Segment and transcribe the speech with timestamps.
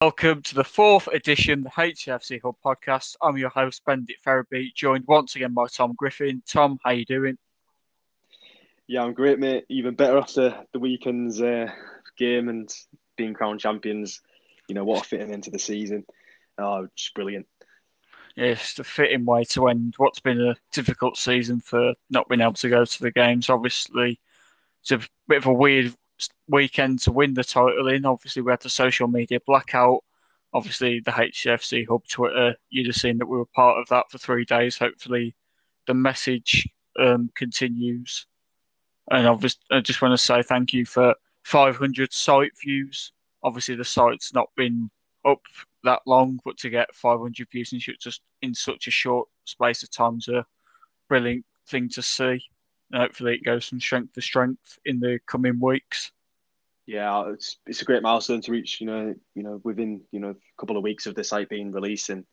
[0.00, 3.16] Welcome to the fourth edition of the HFC Hub podcast.
[3.20, 6.40] I'm your host, Benedict Ferraby, joined once again by Tom Griffin.
[6.46, 7.36] Tom, how you doing?
[8.86, 9.64] Yeah, I'm great, mate.
[9.68, 11.72] Even better after the weekend's uh,
[12.16, 12.72] game and
[13.16, 14.20] being crowned champions.
[14.68, 16.04] You know, what a fitting into the season.
[16.58, 17.48] Oh, just brilliant.
[18.36, 22.52] Yes, the fitting way to end what's been a difficult season for not being able
[22.52, 23.50] to go to the games.
[23.50, 24.20] Obviously,
[24.82, 25.92] it's a bit of a weird
[26.48, 28.06] weekend to win the title in.
[28.06, 30.04] Obviously, we had the social media blackout.
[30.52, 34.18] Obviously, the HFC Hub Twitter, you'd have seen that we were part of that for
[34.18, 34.78] three days.
[34.78, 35.34] Hopefully,
[35.86, 38.26] the message um, continues.
[39.10, 43.12] And obviously, I just want to say thank you for 500 site views.
[43.42, 44.90] Obviously, the site's not been
[45.24, 45.40] up
[45.84, 49.90] that long, but to get 500 views in just in such a short space of
[49.90, 50.46] time is a
[51.08, 52.42] brilliant thing to see.
[52.92, 56.12] And hopefully, it goes from strength to strength in the coming weeks.
[56.88, 58.80] Yeah, it's it's a great milestone to reach.
[58.80, 61.70] You know, you know, within you know a couple of weeks of the site being
[61.70, 62.24] released, and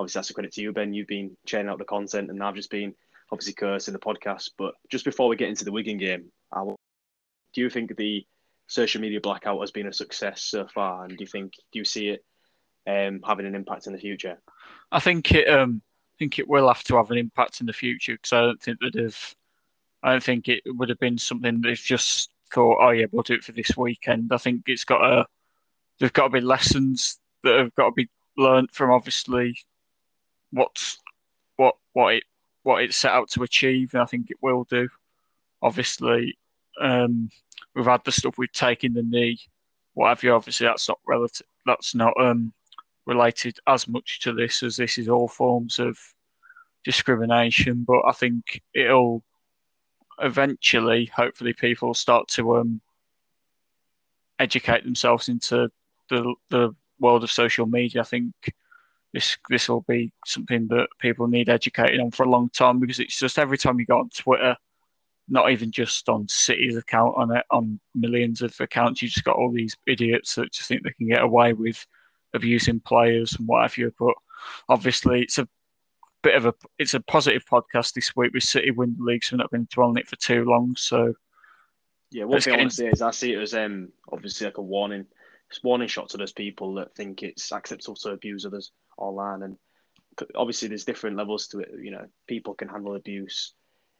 [0.00, 0.92] obviously that's a credit to you, Ben.
[0.92, 2.92] You've been churning out the content, and I've just been
[3.30, 4.50] obviously cursing the podcast.
[4.58, 6.64] But just before we get into the Wigan game, I,
[7.54, 8.26] do you think the
[8.66, 11.84] social media blackout has been a success so far, and do you think do you
[11.84, 12.24] see it
[12.88, 14.42] um, having an impact in the future?
[14.90, 15.48] I think it.
[15.48, 15.82] Um,
[16.14, 18.60] I think it will have to have an impact in the future because I don't
[18.60, 19.36] think that if
[20.02, 23.34] I don't think it would have been something they've just thought, oh yeah, we'll do
[23.34, 24.30] it for this weekend.
[24.32, 25.26] I think it's got a
[25.98, 29.58] there's got to be lessons that have got to be learnt from obviously
[30.50, 30.98] what's
[31.56, 32.24] what what it
[32.62, 34.88] what it set out to achieve, and I think it will do.
[35.62, 36.38] Obviously,
[36.80, 37.30] um,
[37.74, 39.38] we've had the stuff we've taken the knee,
[39.94, 40.34] what have you.
[40.34, 41.46] Obviously, that's not relative.
[41.66, 42.52] That's not um,
[43.06, 45.98] related as much to this as this is all forms of
[46.84, 47.84] discrimination.
[47.86, 49.22] But I think it'll
[50.20, 52.80] eventually, hopefully, people start to um,
[54.38, 55.70] educate themselves into
[56.08, 58.00] the the world of social media.
[58.00, 58.32] I think
[59.12, 63.00] this this will be something that people need educating on for a long time because
[63.00, 64.56] it's just every time you go on Twitter,
[65.28, 69.36] not even just on City's account on it, on millions of accounts, you just got
[69.36, 71.84] all these idiots that just think they can get away with
[72.34, 73.92] abusing players and what have you.
[73.98, 74.14] But
[74.68, 75.48] obviously, it's a
[76.22, 79.36] bit of a it's a positive podcast this week with City win the league, so
[79.36, 80.74] we're not been dwelling it for too long.
[80.76, 81.14] So
[82.10, 84.58] yeah, one thing I want to say is I see it as um obviously like
[84.58, 85.06] a warning,
[85.62, 89.56] warning shot to those people that think it's acceptable to abuse others online, and
[90.34, 91.70] obviously there's different levels to it.
[91.80, 93.54] You know, people can handle abuse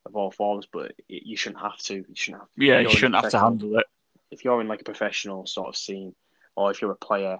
[0.06, 1.94] of all forms, but it, you shouldn't have to.
[1.94, 2.48] You shouldn't have.
[2.48, 2.64] To.
[2.64, 3.86] Yeah, you shouldn't have to handle it.
[4.30, 6.14] If you're in like a professional sort of scene,
[6.56, 7.38] or if you're a player,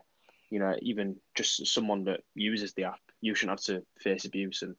[0.51, 4.63] you know, even just someone that uses the app, you shouldn't have to face abuse
[4.63, 4.75] and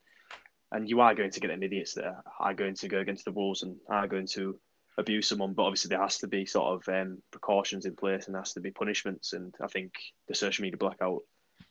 [0.74, 3.32] and you are going to get an idiots that are going to go against the
[3.32, 4.58] rules and are going to
[4.98, 5.54] abuse someone.
[5.54, 8.54] But obviously, there has to be sort of um, precautions in place and there has
[8.54, 9.34] to be punishments.
[9.34, 9.92] And I think
[10.30, 11.24] the social media blackout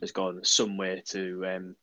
[0.03, 1.77] has gone some way to um,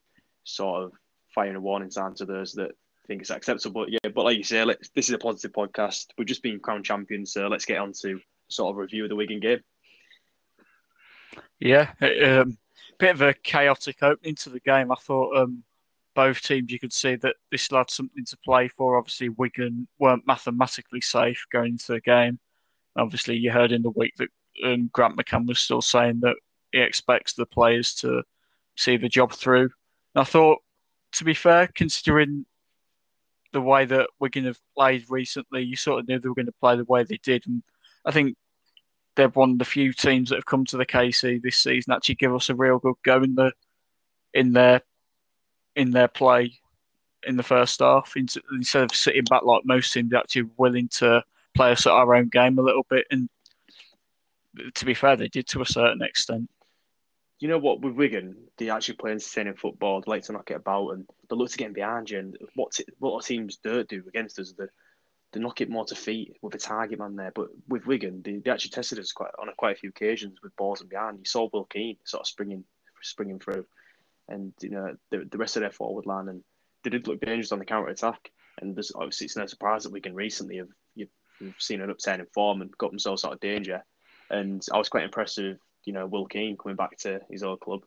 [0.44, 0.92] sort of
[1.34, 2.70] firing a warning sign to those that
[3.08, 3.82] think it's acceptable.
[3.82, 6.06] But yeah, but like you say, this is a positive podcast.
[6.16, 9.16] We've just been crown champions, so let's get on to sort of review of the
[9.16, 9.60] Wigan game.
[11.58, 12.56] Yeah, um,
[12.98, 14.90] bit of a chaotic opening to the game.
[14.90, 15.62] I thought um,
[16.14, 18.96] both teams, you could see that this had something to play for.
[18.96, 22.38] Obviously, Wigan weren't mathematically safe going into the game.
[22.96, 24.28] Obviously, you heard in the week that
[24.64, 26.36] um, Grant McCann was still saying that
[26.72, 28.22] he expects the players to
[28.76, 29.70] see the job through.
[30.14, 30.58] And I thought,
[31.12, 32.44] to be fair, considering
[33.52, 36.52] the way that Wigan have played recently, you sort of knew they were going to
[36.60, 37.46] play the way they did.
[37.46, 37.62] And
[38.04, 38.36] I think
[39.18, 42.14] they're one of the few teams that have come to the KC this season actually
[42.14, 43.52] give us a real good go in the
[44.32, 44.80] in their
[45.74, 46.60] in their play
[47.26, 48.14] in the first half.
[48.16, 52.28] Instead of sitting back like most teams actually willing to play us at our own
[52.28, 53.06] game a little bit.
[53.10, 53.28] And
[54.74, 56.48] to be fair they did to a certain extent.
[57.40, 57.80] You know what?
[57.80, 60.00] With Wigan they actually play entertaining football.
[60.00, 62.70] They like to knock it about and they look to get behind you and what
[62.70, 64.66] t- what teams do do against us they,
[65.32, 68.36] they knock it more to feet with a target man there but with Wigan they,
[68.36, 71.18] they actually tested us quite on a, quite a few occasions with balls and behind
[71.18, 72.64] you saw Will Keane sort of springing
[73.02, 73.64] springing through
[74.28, 76.42] and you know the, the rest of their forward line, and
[76.84, 78.30] they did look dangerous on the counter attack.
[78.60, 81.10] And there's obviously it's no surprise that we can recently have you've,
[81.40, 83.84] you've seen an upturn in form and got themselves out of danger.
[84.30, 87.60] And I was quite impressed with you know Will Keane coming back to his old
[87.60, 87.80] club,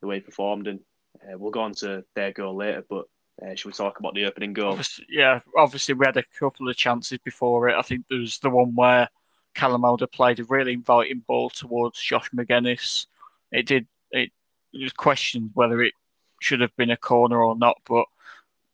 [0.00, 0.80] the way he performed, and
[1.22, 2.84] uh, we'll go on to their goal later.
[2.88, 3.06] But
[3.42, 4.70] uh, should we talk about the opening goal?
[4.70, 7.76] Obviously, yeah, obviously we had a couple of chances before it.
[7.76, 9.08] I think there was the one where
[9.54, 13.06] Callum Elder played a really inviting ball towards Josh Magennis.
[13.52, 14.30] It did it
[14.72, 15.94] was questioned whether it
[16.40, 18.06] should have been a corner or not, but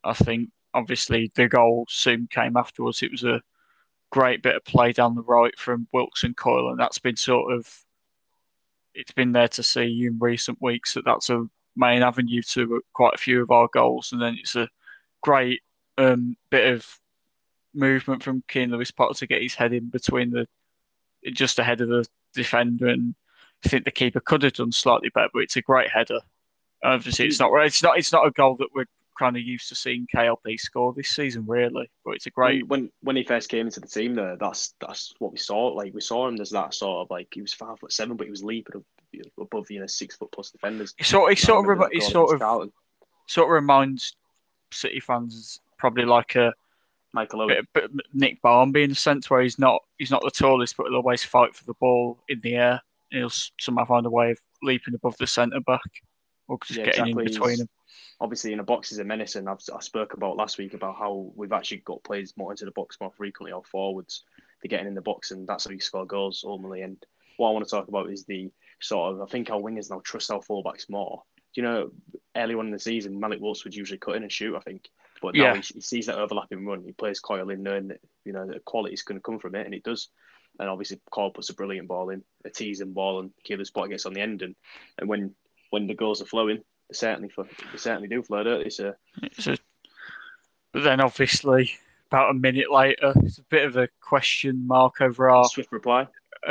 [0.03, 3.01] I think obviously the goal soon came afterwards.
[3.01, 3.41] It was a
[4.09, 7.67] great bit of play down the right from Wilson Coyle, and that's been sort of
[8.93, 13.15] it's been there to see in recent weeks that that's a main avenue to quite
[13.15, 14.69] a few of our goals, and then it's a
[15.21, 15.61] great
[15.97, 16.85] um, bit of
[17.73, 20.47] movement from Keane Lewis Potter to get his head in between the
[21.33, 23.15] just ahead of the defender, and
[23.65, 26.19] I think the keeper could have done slightly better, but it's a great header.
[26.83, 28.87] Obviously, it's not it's not it's not a goal that we're
[29.19, 31.91] kind of used to seeing KLP score this season, really.
[32.03, 34.15] But it's a great when when he first came into the team.
[34.15, 35.67] There, that's that's what we saw.
[35.67, 38.25] Like we saw him as that sort of like he was five foot seven, but
[38.25, 38.83] he was leaping
[39.39, 40.93] above you know six foot plus defenders.
[40.97, 42.69] He sort he sort of he sort of
[43.27, 44.15] sort of reminds
[44.71, 46.53] City fans probably like a
[47.13, 47.65] Michael Owen.
[47.73, 50.87] Bit, bit Nick Barmby in a sense where he's not he's not the tallest, but
[50.87, 52.81] he'll always fight for the ball in the air.
[53.09, 55.81] He'll somehow find a way of leaping above the centre back
[56.47, 57.23] or just yeah, getting exactly.
[57.23, 57.69] in between them.
[58.19, 60.95] Obviously, in a box is a menace, and I've, I spoke about last week about
[60.95, 64.23] how we've actually got players more into the box more frequently or forwards.
[64.61, 66.83] They're getting in the box, and that's how you score goals ultimately.
[66.83, 67.03] And
[67.37, 68.51] what I want to talk about is the
[68.81, 71.23] sort of I think our wingers now trust our fullbacks more.
[71.53, 71.91] Do you know
[72.35, 74.55] early on in the season, Malik Wilks would usually cut in and shoot.
[74.55, 74.89] I think
[75.21, 75.55] but now yeah.
[75.55, 76.83] he, he, sees that overlapping run.
[76.83, 79.55] He plays Coyle in, knowing that you know the quality is going to come from
[79.55, 80.09] it, and it does.
[80.59, 83.89] And obviously, Coyle puts a brilliant ball in, a teasing ball, and Keane Lewis Potter
[83.89, 84.41] gets on the end.
[84.41, 84.55] And,
[84.97, 85.35] and when
[85.69, 86.57] when the goals are flowing,
[86.89, 88.69] they certainly they certainly do flow, don't they?
[88.71, 88.93] So,
[89.47, 89.57] a,
[90.73, 91.71] but then obviously,
[92.09, 96.07] about a minute later, it's a bit of a question mark over our swift reply.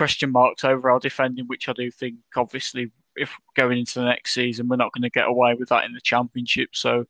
[0.00, 4.32] question marks over our defending, which I do think obviously if going into the next
[4.32, 6.70] season, we're not going to get away with that in the championship.
[6.72, 7.04] So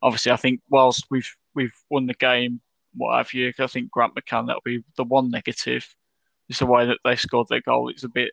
[0.00, 2.60] obviously, I think whilst we've we've won the game,
[2.94, 5.92] what have you, I think Grant McCann that'll be the one negative.
[6.48, 7.88] It's the way that they scored their goal.
[7.88, 8.30] It's a bit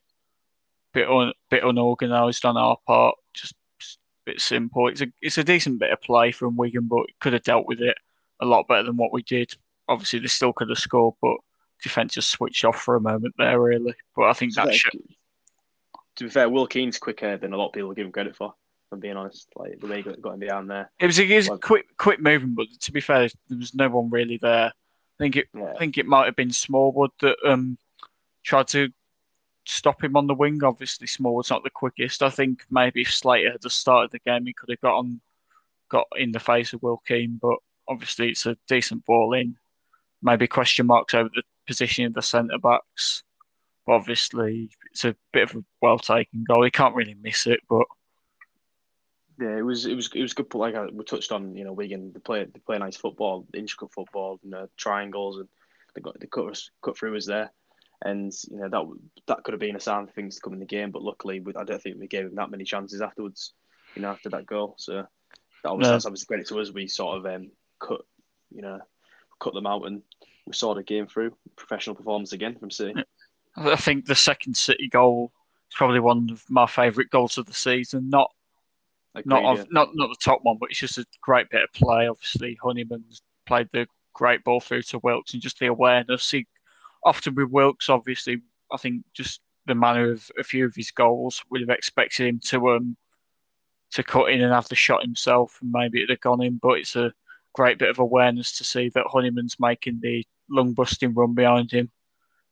[0.94, 3.16] bit un, bit unorganised on our part.
[3.34, 4.90] Just, a bit simple.
[4.90, 7.82] It's a it's a decent bit of play from Wigan, but could have dealt with
[7.82, 7.98] it
[8.40, 9.56] a lot better than what we did.
[9.90, 11.38] Obviously, they still could have scored, but
[11.84, 13.94] defence just switched off for a moment there, really.
[14.16, 14.74] But I think that.
[14.74, 15.00] Should...
[16.18, 18.54] To be fair, Will Keane's quicker than a lot of people give him credit for.
[18.92, 19.48] I'm being honest.
[19.56, 20.92] Like the way he got him behind there.
[21.00, 23.74] It was a, it was a quick quick movement, but to be fair, there was
[23.74, 24.68] no one really there.
[24.68, 25.74] I think it yeah.
[25.74, 27.78] I think it might have been Smallwood that um
[28.44, 28.90] tried to
[29.66, 30.64] stop him on the wing.
[30.64, 32.22] Obviously, Smallwood's not the quickest.
[32.22, 35.20] I think maybe if Slater had just started the game, he could have got on,
[35.90, 37.40] got in the face of Will Keane.
[37.42, 37.58] But
[37.88, 39.56] obviously, it's a decent ball in.
[40.22, 43.24] Maybe question marks over the position of the centre backs.
[43.88, 46.64] Obviously, it's a bit of a well taken goal.
[46.64, 47.86] He can't really miss it, but
[49.40, 50.54] yeah, it was it was it was good.
[50.54, 53.92] Like uh, we touched on, you know, Wigan they play they play nice football, intricate
[53.92, 55.50] football, you know, triangles, and
[55.96, 57.52] they got the cut cut through was there,
[58.04, 60.60] and you know that that could have been a sign for things to come in
[60.60, 60.92] the game.
[60.92, 63.54] But luckily, with I don't think we gave him that many chances afterwards.
[63.96, 65.06] You know, after that goal, so
[65.64, 65.92] that was no.
[65.92, 66.72] that's obviously credit to us.
[66.72, 68.02] We sort of um, cut,
[68.52, 68.80] you know,
[69.40, 70.02] cut them out, and
[70.46, 71.36] we saw the game through.
[71.56, 72.94] Professional performance again from City.
[73.56, 75.32] I think the second City goal
[75.70, 78.10] is probably one of my favourite goals of the season.
[78.10, 78.32] Not
[79.16, 79.66] Agreed, not of, yeah.
[79.70, 82.08] not not the top one, but it's just a great bit of play.
[82.08, 86.32] Obviously, Honeyman's played the great ball through to Wilks, and just the awareness.
[86.32, 86.48] He
[87.04, 88.42] often with Wilks, obviously,
[88.72, 92.40] I think just the manner of a few of his goals would have expected him
[92.46, 92.98] to um
[93.92, 96.58] to cut in and have the shot himself, and maybe it'd have gone in.
[96.60, 97.14] But it's a
[97.54, 101.92] great bit of awareness to see that Honeyman's making the lung busting run behind him.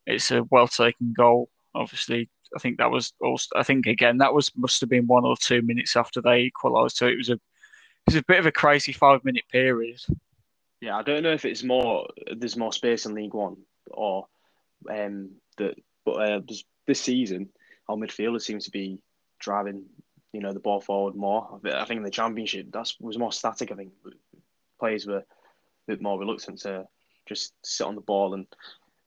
[0.06, 1.50] It's a well taken goal.
[1.74, 5.26] Obviously, I think that was also, I think again that was must have been one
[5.26, 6.98] or two minutes after they equalised.
[6.98, 10.00] So it was a it was a bit of a crazy five minute period.
[10.82, 13.58] Yeah, I don't know if it's more there's more space in League One
[13.90, 14.28] or
[14.90, 15.76] um that,
[16.06, 16.42] but uh,
[16.88, 17.50] this season
[17.88, 19.02] our midfielder seems to be
[19.40, 19.86] driving
[20.34, 21.60] you know the ball forward more.
[21.66, 23.72] I think in the Championship that was more static.
[23.72, 23.94] I think
[24.80, 25.26] players were a
[25.88, 26.88] bit more reluctant to
[27.26, 28.48] just sit on the ball and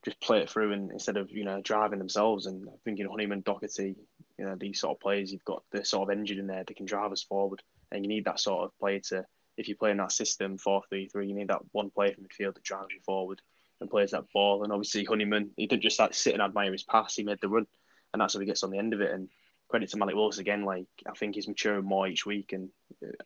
[0.04, 2.46] just play it through and instead of you know driving themselves.
[2.46, 3.96] And I think you know Honeyman, Docherty,
[4.38, 6.76] you know these sort of players, you've got the sort of engine in there that
[6.76, 9.24] can drive us forward, and you need that sort of player to.
[9.56, 12.24] If you play in that system four three three, you need that one player from
[12.24, 13.40] midfield that drives you forward
[13.80, 14.64] and plays that ball.
[14.64, 17.48] And obviously Honeyman, he didn't just like sit and admire his pass; he made the
[17.48, 17.66] run,
[18.12, 19.12] and that's how he gets on the end of it.
[19.12, 19.28] And
[19.68, 20.64] credit to Malik Wilks again.
[20.64, 22.68] Like I think he's maturing more each week, and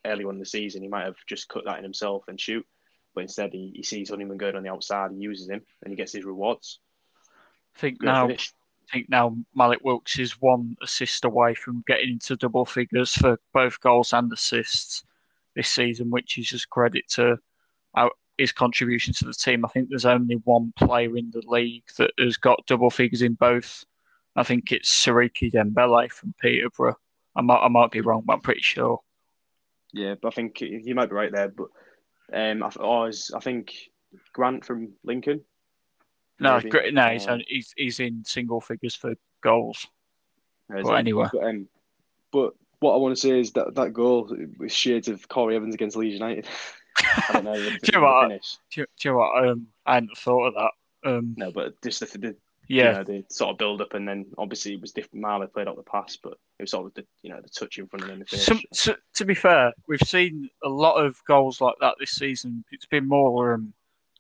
[0.04, 2.66] early on in the season, he might have just cut that in himself and shoot.
[3.18, 5.96] But instead, he, he sees Honeyman going on the outside, he uses him, and he
[5.96, 6.78] gets his rewards.
[7.75, 8.37] I think now, I
[8.92, 13.80] think now Malik Wilks is one assist away from getting into double figures for both
[13.80, 15.02] goals and assists
[15.56, 17.40] this season, which is just credit to
[17.94, 19.64] our, his contribution to the team.
[19.64, 23.34] I think there's only one player in the league that has got double figures in
[23.34, 23.84] both.
[24.37, 27.00] I think it's Siriki Dembele from Peterborough.
[27.34, 29.00] I might, I might be wrong, but I'm pretty sure.
[29.92, 31.48] Yeah, but I think you might be right there.
[31.48, 31.66] But
[32.32, 33.75] um, I, oh, I think
[34.32, 35.42] Grant from Lincoln
[36.40, 36.92] no, maybe.
[36.92, 39.87] no, he's, uh, he's he's in single figures for goals.
[40.68, 41.68] But anyway, but, um,
[42.30, 45.75] but what I want to say is that that goal was shades of Corry Evans
[45.75, 46.47] against Leeds United.
[46.99, 47.54] I don't know.
[47.54, 48.38] do, you know what, do,
[48.70, 49.49] do you know what?
[49.49, 51.11] Um, I hadn't thought of that.
[51.11, 52.37] Um, no, but just the, the
[52.68, 55.22] yeah, you know, the sort of build up, and then obviously it was different.
[55.22, 57.78] Marley played out the pass, but it was sort of the you know the touch
[57.78, 58.25] in front of him.
[58.30, 62.10] The Some, to, to, be fair, we've seen a lot of goals like that this
[62.10, 62.64] season.
[62.70, 63.72] It's been more um,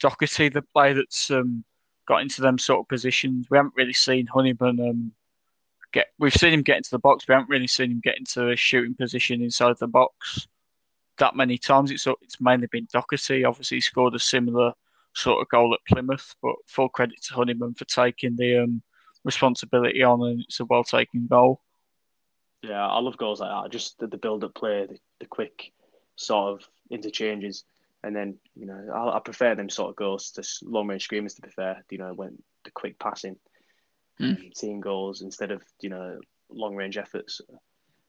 [0.02, 1.62] Docherty, the player that's um,
[2.06, 3.48] got into them sort of positions.
[3.50, 5.12] We haven't really seen Honeyman um,
[5.92, 6.06] get.
[6.18, 7.28] We've seen him get into the box.
[7.28, 10.48] We haven't really seen him get into a shooting position inside the box
[11.18, 11.90] that many times.
[11.90, 13.46] It's it's mainly been Docherty.
[13.46, 14.72] Obviously, he scored a similar
[15.18, 16.34] sort of goal at Plymouth.
[16.42, 18.82] But full credit to Honeyman for taking the um,
[19.24, 21.60] responsibility on, and it's a well taken goal.
[22.62, 23.72] Yeah, I love goals like that.
[23.72, 25.72] Just the, the build up play, the, the quick
[26.16, 27.64] sort of interchanges.
[28.02, 31.34] And then, you know, I, I prefer them sort of goals to long range screamers,
[31.34, 33.36] to be fair, you know, when the quick passing,
[34.20, 34.56] mm.
[34.56, 36.18] seeing goals instead of, you know,
[36.50, 37.40] long range efforts.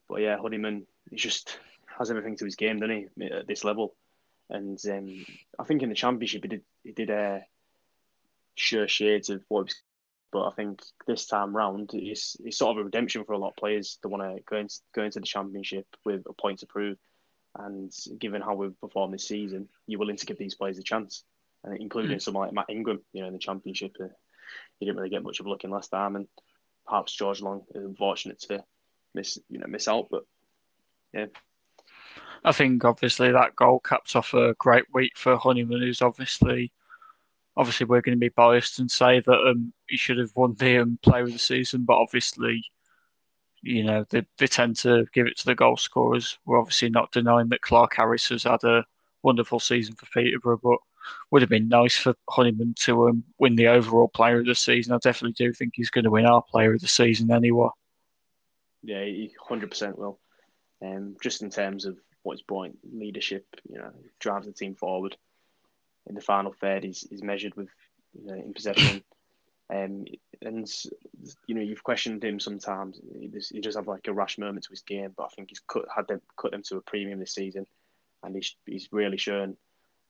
[0.08, 1.60] But yeah, Honeyman, he just
[1.98, 3.96] has everything to his game, doesn't he, at this level?
[4.50, 5.26] And um,
[5.60, 7.40] I think in the championship, he did he did uh,
[8.56, 9.66] show shades of what.
[9.66, 9.76] Was,
[10.32, 13.50] but I think this time round, it's, it's sort of a redemption for a lot
[13.50, 16.68] of players to want to go into go into the championship with a point to
[16.68, 16.98] prove.
[17.58, 21.24] And given how we've performed this season, you're willing to give these players a chance,
[21.64, 22.22] and including mm.
[22.22, 23.98] someone like Matt Ingram, you know, in the championship.
[24.00, 24.10] Uh,
[24.80, 26.28] he didn't really get much of a look in last time, and
[26.88, 28.64] perhaps George Long is unfortunate to
[29.16, 30.10] miss, you know, miss out.
[30.12, 30.26] But
[31.12, 31.26] yeah,
[32.44, 36.72] I think obviously that goal capped off a great week for Honeyman, who's obviously
[37.58, 40.78] obviously we're going to be biased and say that um, he should have won the
[40.78, 42.64] um, Player of the Season, but obviously,
[43.62, 46.38] you know, they, they tend to give it to the goal scorers.
[46.46, 48.86] We're obviously not denying that Clarke Harris has had a
[49.24, 50.78] wonderful season for Peterborough, but
[51.32, 54.94] would have been nice for Honeyman to um, win the overall Player of the Season.
[54.94, 57.70] I definitely do think he's going to win our Player of the Season anyway.
[58.84, 60.20] Yeah, he hundred percent will.
[60.82, 65.16] Um, just in terms of what he's brought leadership, you know, drives the team forward.
[66.08, 67.70] In the final third, he's, he's measured with
[68.14, 69.04] you know, in possession.
[69.72, 70.06] Um,
[70.42, 70.68] and
[71.46, 73.00] you know you've questioned him sometimes.
[73.20, 75.50] He does, he does have like a rash moment to his game, but I think
[75.50, 77.68] he's cut had them cut them to a premium this season,
[78.24, 79.58] and he's he's really shown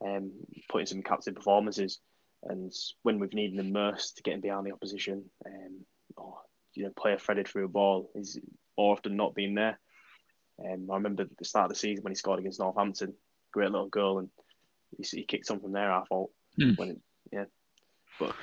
[0.05, 0.31] um,
[0.69, 1.99] putting some captain performances.
[2.43, 2.71] And
[3.03, 5.85] when we've needed him most to get him behind the opposition, um,
[6.15, 6.37] or
[6.73, 8.39] you know play a threaded through a ball, he's
[8.77, 9.77] more often not been there.
[10.65, 13.13] Um, I remember the start of the season when he scored against Northampton,
[13.51, 14.29] great little goal, and
[14.97, 15.91] he, he kicked on from there.
[15.91, 16.77] I thought, mm.
[16.77, 16.99] when it,
[17.31, 17.45] yeah,
[18.19, 18.35] but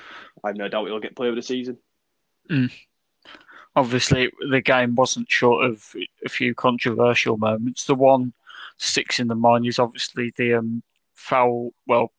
[0.43, 1.77] I have no doubt he'll get player of the season.
[2.49, 2.71] Mm.
[3.75, 5.85] Obviously, the game wasn't short of
[6.25, 7.85] a few controversial moments.
[7.85, 8.33] The one
[8.77, 10.81] sticks in the mind is obviously the um,
[11.13, 11.71] foul.
[11.85, 12.11] Well,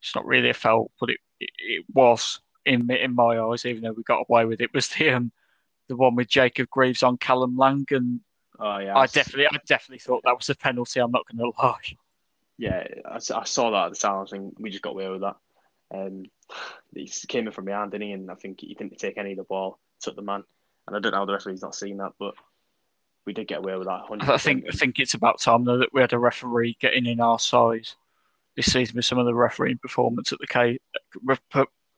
[0.00, 3.82] it's not really a foul, but it, it, it was in in my eyes, even
[3.82, 4.72] though we got away with it.
[4.72, 5.32] Was the um,
[5.88, 8.20] the one with Jacob Greaves on Callum Lang and
[8.58, 11.00] Oh yeah, I definitely, I definitely thought that was a penalty.
[11.00, 11.96] I'm not going to lie.
[12.56, 14.22] Yeah, I, I, saw that at the time.
[14.22, 15.36] I think we just got away with that.
[15.94, 16.24] Um,
[16.94, 18.12] he came in from behind, didn't he?
[18.12, 20.42] And I think he didn't take any of the ball, took the man.
[20.86, 22.34] And I don't know how the referee's not seen that, but
[23.26, 24.04] we did get away with that.
[24.10, 24.28] 100%.
[24.28, 27.20] I think I think it's about time though that we had a referee getting in
[27.20, 27.94] our size
[28.56, 30.78] this season with some of the refereeing performance at the K,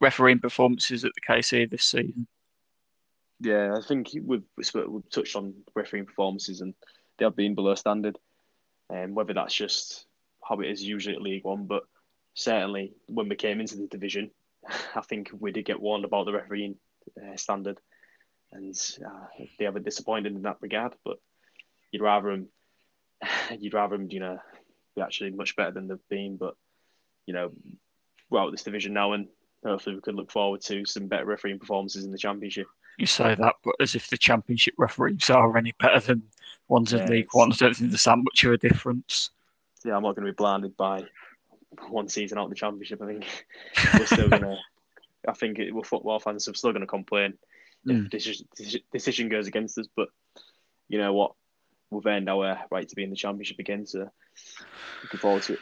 [0.00, 2.26] refereeing performances at the KC this season.
[3.40, 6.74] Yeah, I think we've, we've touched on refereeing performances and
[7.18, 8.18] they have been below standard.
[8.90, 10.06] And um, whether that's just
[10.46, 11.84] how it is usually at League One, but
[12.34, 14.30] certainly when we came into the division,
[14.94, 16.76] I think we did get warned about the refereeing
[17.16, 17.78] uh, standard,
[18.52, 19.26] and uh,
[19.58, 20.94] they have been disappointed in that regard.
[21.04, 21.18] But
[21.92, 22.48] you'd rather them,
[23.58, 24.38] you'd rather them, you know,
[24.96, 26.36] be actually much better than they've been.
[26.36, 26.56] But
[27.26, 27.52] you know,
[28.28, 29.28] we're out of this division now, and
[29.64, 32.66] hopefully we could look forward to some better refereeing performances in the championship.
[33.00, 36.22] You say that, but as if the championship referees are any better than
[36.68, 37.50] ones in League One.
[37.50, 39.30] I don't think there's that much of a difference.
[39.86, 41.06] Yeah, I'm not going to be blinded by
[41.88, 43.00] one season out of the championship.
[43.00, 43.46] I think
[43.98, 44.58] we're still going to.
[45.26, 47.38] I think it, we're football fans are still going to complain
[47.86, 48.04] mm.
[48.04, 48.46] if decision,
[48.92, 49.86] decision goes against us.
[49.96, 50.10] But
[50.88, 51.32] you know what?
[51.90, 53.86] We've earned our right to be in the championship again.
[53.86, 54.10] So
[55.02, 55.60] looking forward to it.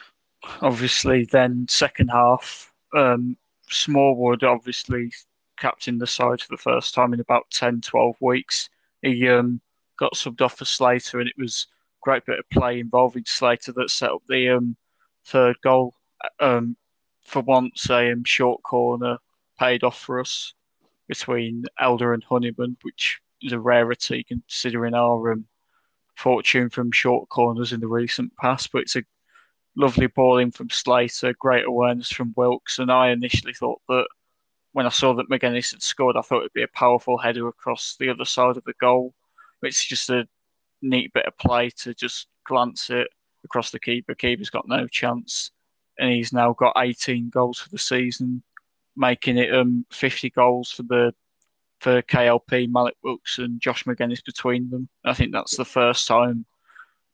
[0.61, 3.37] Obviously, then second half, um,
[3.71, 5.12] Smallwood obviously
[5.59, 8.69] captain the side for the first time in about 10, 12 weeks.
[9.03, 9.61] He um,
[9.99, 13.73] got subbed off for Slater, and it was a great bit of play involving Slater
[13.73, 14.77] that set up the um,
[15.27, 15.95] third goal.
[16.41, 16.77] Um,
[17.23, 19.19] for once, a um, short corner
[19.59, 20.55] paid off for us
[21.09, 25.47] between Elder and Honeyman, which is a rarity considering our um,
[26.17, 28.73] fortune from short corners in the recent past.
[28.73, 29.03] But it's a
[29.77, 34.07] lovely ball in from Slater, great awareness from Wilks, and I initially thought that
[34.79, 37.97] when I saw that Magennis had scored, I thought it'd be a powerful header across
[37.99, 39.13] the other side of the goal.
[39.61, 40.29] It's just a
[40.83, 43.09] neat bit of play to just glance it
[43.45, 44.15] across the keeper.
[44.15, 45.51] Keeper's got no chance,
[45.99, 48.41] and he's now got 18 goals for the season,
[48.97, 51.13] making it um 50 goals for the
[51.81, 54.89] for KLP, Malik Wilks, and Josh Magennis between them.
[55.05, 56.47] I think that's the first time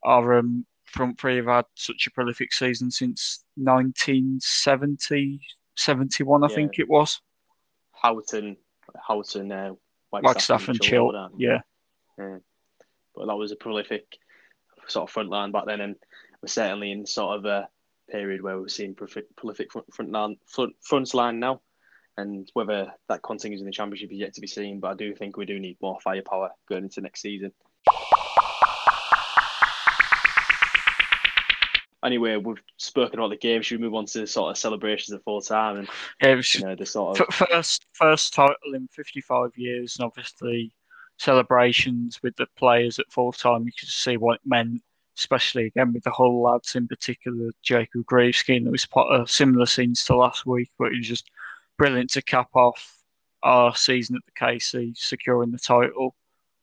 [0.02, 5.40] our um, front three have had such a prolific season since 1970,
[5.78, 6.54] 71, I yeah.
[6.54, 7.22] think it was.
[8.04, 8.56] Houghton,
[9.00, 9.72] Houghton, uh,
[10.12, 11.30] Wagstaff, and Chilton.
[11.38, 11.60] Yeah.
[12.18, 12.36] yeah.
[13.14, 14.18] But that was a prolific
[14.88, 15.96] sort of front line back then, and
[16.42, 17.68] we're certainly in sort of a
[18.10, 21.62] period where we're seeing prolific, prolific front, front line front, front line now.
[22.18, 24.80] And whether that continues in the championship is yet to be seen.
[24.80, 27.52] But I do think we do need more firepower going into next season.
[32.04, 33.62] Anyway, we've spoken about the game.
[33.62, 35.88] Should we move on to sort of celebrations of full time and
[36.22, 40.06] yeah, was you know, the sort of first first title in fifty five years, and
[40.06, 40.74] obviously
[41.18, 43.64] celebrations with the players at full time.
[43.64, 44.82] You could see what it meant,
[45.16, 48.64] especially again with the Hull lads in particular, Jacob Greaves skiing.
[48.64, 51.30] There was uh, similar scenes to last week, but it was just
[51.78, 52.98] brilliant to cap off
[53.42, 56.14] our season at the KC, securing the title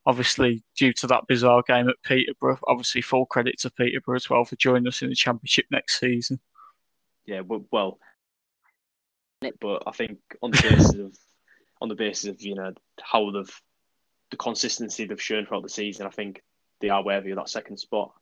[0.06, 2.60] obviously due to that bizarre game at Peterborough.
[2.68, 6.40] Obviously, full credit to Peterborough as well for joining us in the championship next season.
[7.26, 8.00] Yeah, well,
[9.60, 11.18] but I think on the basis of
[11.82, 13.62] on the basis of you know how they've
[14.30, 16.42] the consistency they've shown throughout the season, I think
[16.80, 18.14] they are worthy of that second spot.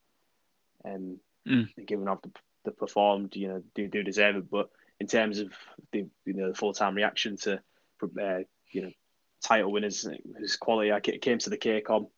[0.84, 1.68] And mm.
[1.86, 2.20] given how
[2.66, 4.50] they performed, you know, do do deserve it.
[4.50, 4.70] But
[5.00, 5.54] in terms of
[5.92, 7.62] the you know the full time reaction to
[8.04, 8.40] uh,
[8.72, 8.92] you know
[9.42, 10.08] title winners.
[10.38, 10.92] whose quality.
[10.92, 12.10] I came to the KCOM.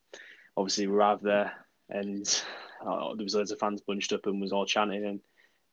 [0.58, 1.54] Obviously, we arrived there,
[1.90, 2.26] and
[2.86, 5.20] uh, there was loads of fans bunched up and was all chanting and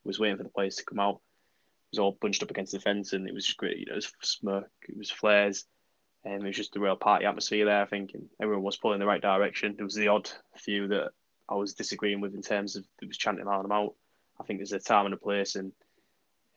[0.04, 1.16] was waiting for the players to come out.
[1.16, 3.78] It was all bunched up against the fence, and it was just great.
[3.78, 5.64] You know, it was smoke, it was flares,
[6.24, 7.82] and it was just a real party atmosphere there.
[7.82, 9.74] I think, and everyone was pulling in the right direction.
[9.76, 11.10] There was the odd few that
[11.48, 13.94] I was disagreeing with in terms of it was chanting loud them out.
[14.40, 15.72] I think there's a time and a place, and,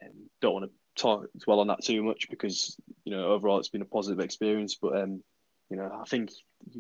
[0.02, 2.78] and don't want to talk dwell on that too much because
[3.12, 4.76] you know overall it's been a positive experience.
[4.82, 5.22] But um,
[5.70, 6.32] you know I think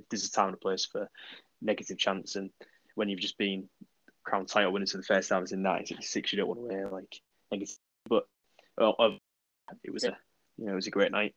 [0.09, 1.09] there's a time and a place for
[1.61, 2.49] negative chance, and
[2.95, 3.67] when you've just been
[4.23, 7.19] crown title winners for the first time in 1966, you don't want to wear like
[7.51, 7.75] negative.
[8.07, 8.27] But
[8.79, 9.09] uh,
[9.83, 10.15] it was a
[10.57, 11.35] you know it was a great night,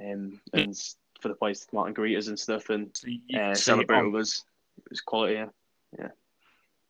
[0.00, 0.76] um, and
[1.20, 2.96] for the players to come out and greet us and stuff and
[3.36, 4.44] uh, celebrate with us,
[4.78, 5.34] it was quality.
[5.34, 5.46] Yeah.
[5.98, 6.08] yeah.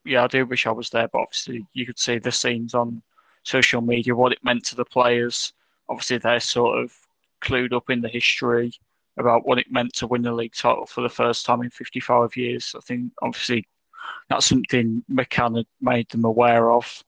[0.05, 3.01] Yeah, I do wish I was there, but obviously you could see the scenes on
[3.43, 5.53] social media, what it meant to the players.
[5.87, 6.93] Obviously, they're sort of
[7.43, 8.71] clued up in the history
[9.17, 12.35] about what it meant to win the league title for the first time in 55
[12.35, 12.73] years.
[12.75, 13.67] I think obviously
[14.29, 17.03] that's something McCann had made them aware of.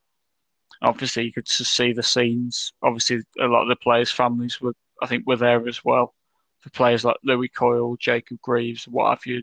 [0.81, 2.73] Obviously, you could see the scenes.
[2.83, 6.13] Obviously, a lot of the players' families were, I think, were there as well.
[6.59, 9.41] For players like Lewie Coyle, Jacob Greaves, what have you,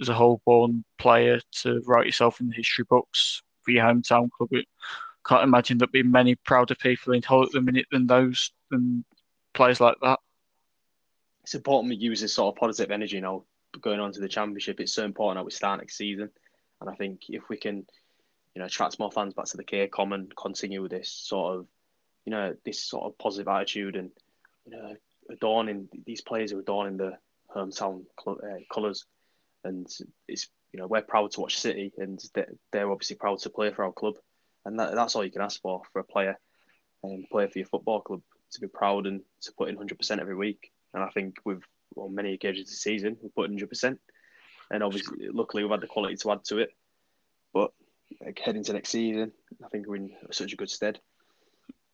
[0.00, 4.48] as a Hull-born player to write yourself in the history books for your hometown club.
[4.52, 4.66] It,
[5.26, 9.04] can't imagine there'd be many prouder people in Hull at the minute than those than
[9.52, 10.18] players like that.
[11.42, 13.44] It's important we use this sort of positive energy you now
[13.80, 14.80] going on to the championship.
[14.80, 16.30] It's so important that we start next season,
[16.80, 17.86] and I think if we can,
[18.54, 21.66] you know, attract more fans back to the KCOM and continue with this sort of,
[22.24, 24.10] you know, this sort of positive attitude and
[24.66, 24.94] you know,
[25.30, 27.16] adorning these players are adorning the
[27.54, 28.32] hometown uh,
[28.72, 29.06] colours,
[29.64, 29.86] and
[30.28, 32.22] it's you know we're proud to watch City, and
[32.72, 34.14] they're obviously proud to play for our club
[34.64, 36.38] and that, that's all you can ask for for a player
[37.02, 38.20] and play for your football club
[38.52, 40.72] to be proud and to put in 100% every week.
[40.94, 41.64] And I think we've,
[41.96, 43.98] on many occasions this season, we've put 100%.
[44.70, 46.70] And obviously, luckily, we've had the quality to add to it.
[47.52, 47.72] But
[48.24, 49.32] like, heading to next season,
[49.64, 51.00] I think we're in such a good stead.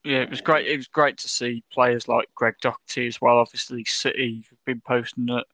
[0.05, 0.69] Yeah, it was great.
[0.69, 3.39] It was great to see players like Greg Docherty as well.
[3.39, 5.45] Obviously, City have been posting it,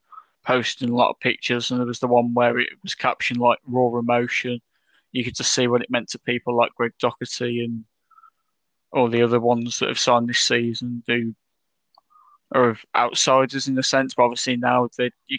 [0.44, 3.60] posting a lot of pictures, and there was the one where it was captioned like
[3.66, 4.60] raw emotion,
[5.12, 7.84] you could just see what it meant to people like Greg Docherty and
[8.92, 11.34] all the other ones that have signed this season do
[12.54, 14.14] are outsiders in a sense.
[14.14, 14.88] But obviously now
[15.26, 15.38] you,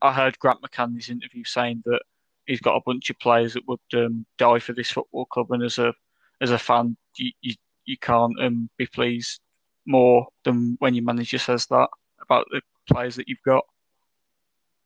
[0.00, 2.00] I heard Grant McCann interview saying that
[2.46, 5.62] he's got a bunch of players that would um, die for this football club, and
[5.62, 5.94] as a
[6.40, 9.40] as a fan, you you, you can't um, be pleased
[9.86, 11.88] more than when your manager says that
[12.20, 13.64] about the players that you've got.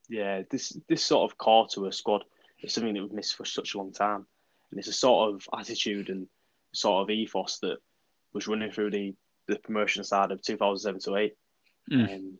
[0.09, 2.25] Yeah, this this sort of core to a squad
[2.61, 4.25] is something that we've missed for such a long time.
[4.71, 6.27] And it's a sort of attitude and
[6.73, 7.77] sort of ethos that
[8.33, 9.15] was running through the,
[9.47, 11.33] the promotion side of 2007 to 8.
[11.91, 12.15] Mm.
[12.15, 12.39] Um,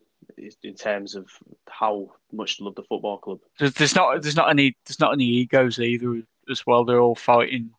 [0.62, 1.28] in terms of
[1.68, 3.40] how much love the football club.
[3.58, 6.84] There's, there's not there's not any there's not any egos either as well.
[6.84, 7.70] They're all fighting.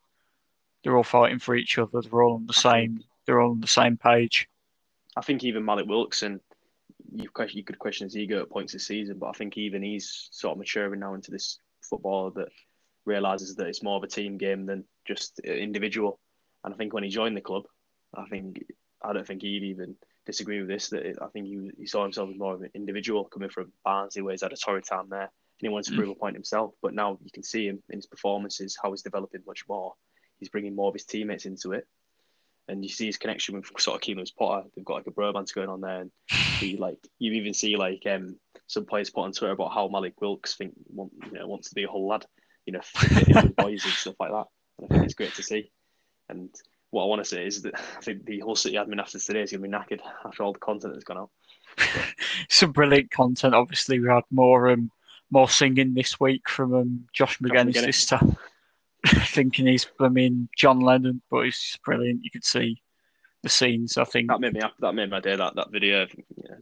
[0.83, 2.01] They're all fighting for each other.
[2.01, 3.03] They're all on the same.
[3.25, 4.47] They're all on the same page.
[5.15, 6.39] I think even Malik Wilkson,
[7.13, 9.83] you question you could question his ego at points this season, but I think even
[9.83, 12.49] he's sort of maturing now into this footballer that
[13.05, 16.19] realizes that it's more of a team game than just individual.
[16.63, 17.63] And I think when he joined the club,
[18.13, 18.65] I think
[19.01, 19.95] I don't think he'd even
[20.25, 20.89] disagree with this.
[20.89, 24.21] That I think he, he saw himself as more of an individual coming from Barnsley,
[24.21, 25.97] where he's had a torrid time there, and he wanted to mm.
[25.97, 26.73] prove a point himself.
[26.81, 29.93] But now you can see him in his performances, how he's developing much more.
[30.39, 31.87] He's bringing more of his teammates into it,
[32.67, 34.67] and you see his connection with sort of Keane Lewis Potter.
[34.75, 38.03] They've got like a bromance going on there, and he like you even see like
[38.05, 41.69] um some players put on Twitter about how Malik Wilks think want, you know wants
[41.69, 42.25] to be a whole lad,
[42.65, 42.81] you know,
[43.57, 44.45] boys and stuff like that.
[44.79, 45.71] And I think it's great to see.
[46.29, 46.49] And
[46.91, 49.41] what I want to say is that I think the whole City admin after today
[49.41, 51.29] is going to be knackered after all the content that's gone out.
[52.49, 53.55] Some brilliant content.
[53.55, 54.91] Obviously, we had more um,
[55.31, 58.19] more singing this week from um, Josh Magennis sister,
[59.07, 62.23] thinking he's I mean John Lennon, but he's brilliant.
[62.23, 62.81] You could see
[63.41, 63.97] the scenes.
[63.97, 65.37] I think that made me that made my day.
[65.37, 66.57] That that video, you know,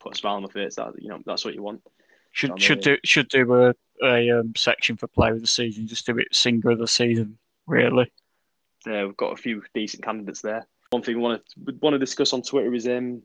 [0.00, 0.74] put a smile on my face.
[0.74, 1.80] That you know that's what you want.
[2.32, 5.86] Should should do should do a a um, section for player of the season.
[5.86, 7.38] Just do it singer of the season.
[7.68, 8.10] Really.
[8.86, 10.66] Uh, we've got a few decent candidates there.
[10.90, 13.22] One thing we want to want to discuss on Twitter is um,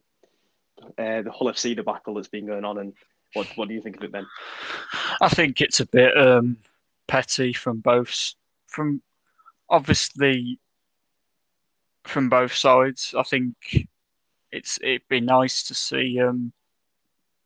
[0.97, 2.93] uh, the Hull FC debacle that's been going on, and
[3.33, 4.25] what what do you think of it, Ben?
[5.21, 6.57] I think it's a bit um,
[7.07, 8.33] petty from both
[8.67, 9.01] from
[9.69, 10.59] obviously
[12.05, 13.13] from both sides.
[13.17, 13.53] I think
[14.51, 16.51] it's it'd be nice to see um,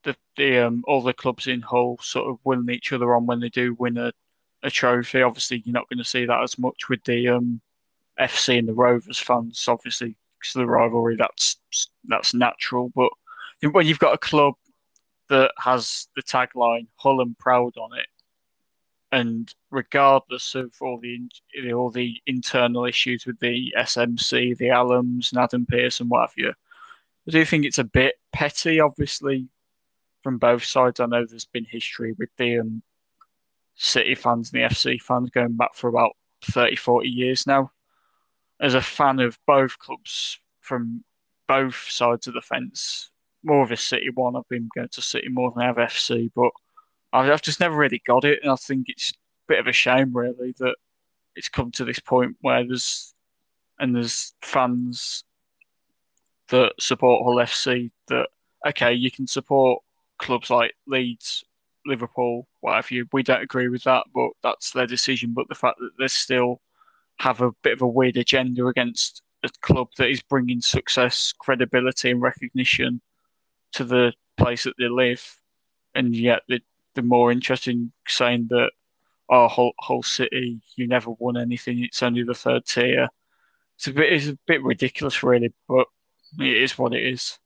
[0.04, 3.40] the the um, all the clubs in Hull sort of winning each other on when
[3.40, 4.12] they do win a,
[4.64, 5.22] a trophy.
[5.22, 7.62] Obviously, you're not going to see that as much with the um,
[8.20, 11.58] FC and the Rovers fans, obviously, because of the rivalry, that's
[12.06, 12.92] that's natural.
[12.96, 13.12] But
[13.72, 14.56] when you've got a club
[15.30, 18.08] that has the tagline "Hull and Proud" on it,
[19.12, 21.22] and regardless of all the
[21.74, 26.34] all the internal issues with the SMC, the Allams, and Adam Pearson, and what have
[26.38, 26.54] you,
[27.28, 28.80] I do think it's a bit petty.
[28.80, 29.48] Obviously,
[30.24, 32.84] from both sides, I know there's been history with the um,
[33.76, 36.12] City fans and the FC fans going back for about
[36.44, 37.72] 30, 40 years now
[38.64, 41.04] as a fan of both clubs from
[41.48, 43.12] both sides of the fence,
[43.44, 44.38] more of a City one.
[44.38, 46.50] I've been going to City more than I have FC, but
[47.12, 49.14] I've just never really got it, and I think it's a
[49.50, 50.76] bit of a shame, really, that
[51.36, 53.14] it's come to this point where there's
[53.80, 55.26] and there's fans
[56.50, 58.30] that support Hull FC that
[58.66, 59.84] okay, you can support
[60.20, 61.44] clubs like Leeds,
[61.86, 63.08] Liverpool, whatever you.
[63.12, 65.34] We don't agree with that, but that's their decision.
[65.34, 66.62] But the fact that there's still
[67.20, 72.12] have a bit of a weird agenda against a club that is bringing success, credibility,
[72.12, 73.02] and recognition
[73.74, 75.40] to the place that they live,
[75.96, 76.62] and yet they,
[76.96, 78.72] they're more interested in saying that,
[79.30, 81.84] oh, whole, Hull City, you never won anything.
[81.84, 83.10] It's only the third tier.
[83.78, 85.88] It's a bit, it's a bit ridiculous, really, but
[86.40, 87.38] it is what it is.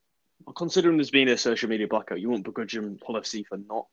[0.46, 3.58] Well, considering there's been a social media blackout, you won't begrudge them Hull FC for
[3.58, 3.88] not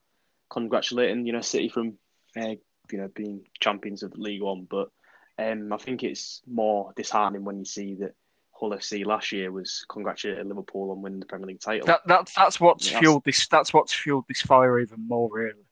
[0.51, 1.99] congratulating, you know, City from,
[2.37, 2.55] uh,
[2.91, 4.91] you know, being champions of League One, but
[5.39, 8.15] um, I think it's more disheartening when you see that
[8.53, 11.87] Hull FC last year was congratulating Liverpool on winning the Premier League title.
[11.87, 13.49] That, that that's what's yeah, fueled this.
[13.49, 15.67] That's what's fueled this fire even more, really.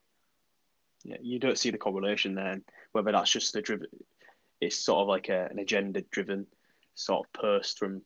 [1.04, 2.60] Yeah, you don't see the correlation there.
[2.92, 3.86] Whether that's just the driven,
[4.60, 6.46] it's sort of like a, an agenda-driven
[6.94, 8.02] sort of post from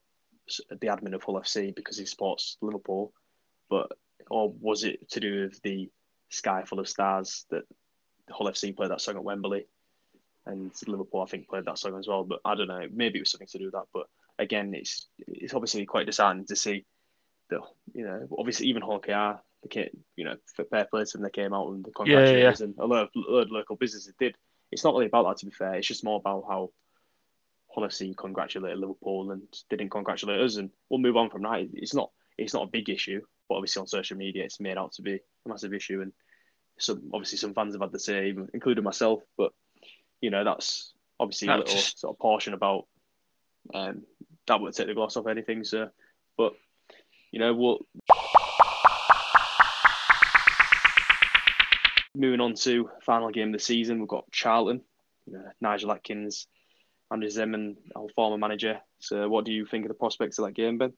[0.71, 3.13] the admin of Hull FC because he supports Liverpool,
[3.69, 3.91] but
[4.31, 5.91] or was it to do with the
[6.29, 7.65] sky full of stars that
[8.31, 9.67] Hull FC played that song at Wembley?
[10.47, 12.25] And Liverpool I think played that song as well.
[12.25, 13.87] But I don't know, maybe it was something to do with that.
[13.93, 14.07] But
[14.39, 16.85] again, it's it's obviously quite disheartening to see
[17.51, 17.61] that
[17.93, 20.37] you know obviously even Hull KR they came, you know
[20.71, 22.71] fair play to them they came out and the congratulations yeah, yeah.
[22.71, 24.37] and a lot of, a lot of local businesses did.
[24.73, 25.75] It's not really about that to be fair.
[25.75, 26.71] It's just more about how
[27.75, 31.69] Hull congratulated Liverpool and didn't congratulate us, and we'll move on from that.
[31.75, 34.93] It's not it's not a big issue, but obviously on social media it's made out
[34.93, 36.13] to be a massive issue, and
[36.79, 39.53] some obviously some fans have had the same, including myself, but
[40.21, 42.87] you know, that's obviously that's a little sort of portion about
[43.75, 44.03] um,
[44.47, 45.65] that would take the gloss off anything.
[45.65, 45.89] So,
[46.37, 46.53] but
[47.33, 47.79] you know, we'll
[52.15, 53.99] moving on to final game of the season.
[53.99, 54.83] We've got Charlton,
[55.27, 56.47] you know, Nigel Adkins,
[57.11, 58.81] Andrew Zeman, our former manager.
[58.99, 60.93] So, what do you think of the prospects of that game, Ben?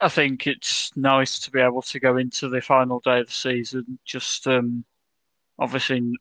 [0.00, 3.32] I think it's nice to be able to go into the final day of the
[3.32, 3.98] season.
[4.04, 4.84] Just um,
[5.58, 6.14] obviously,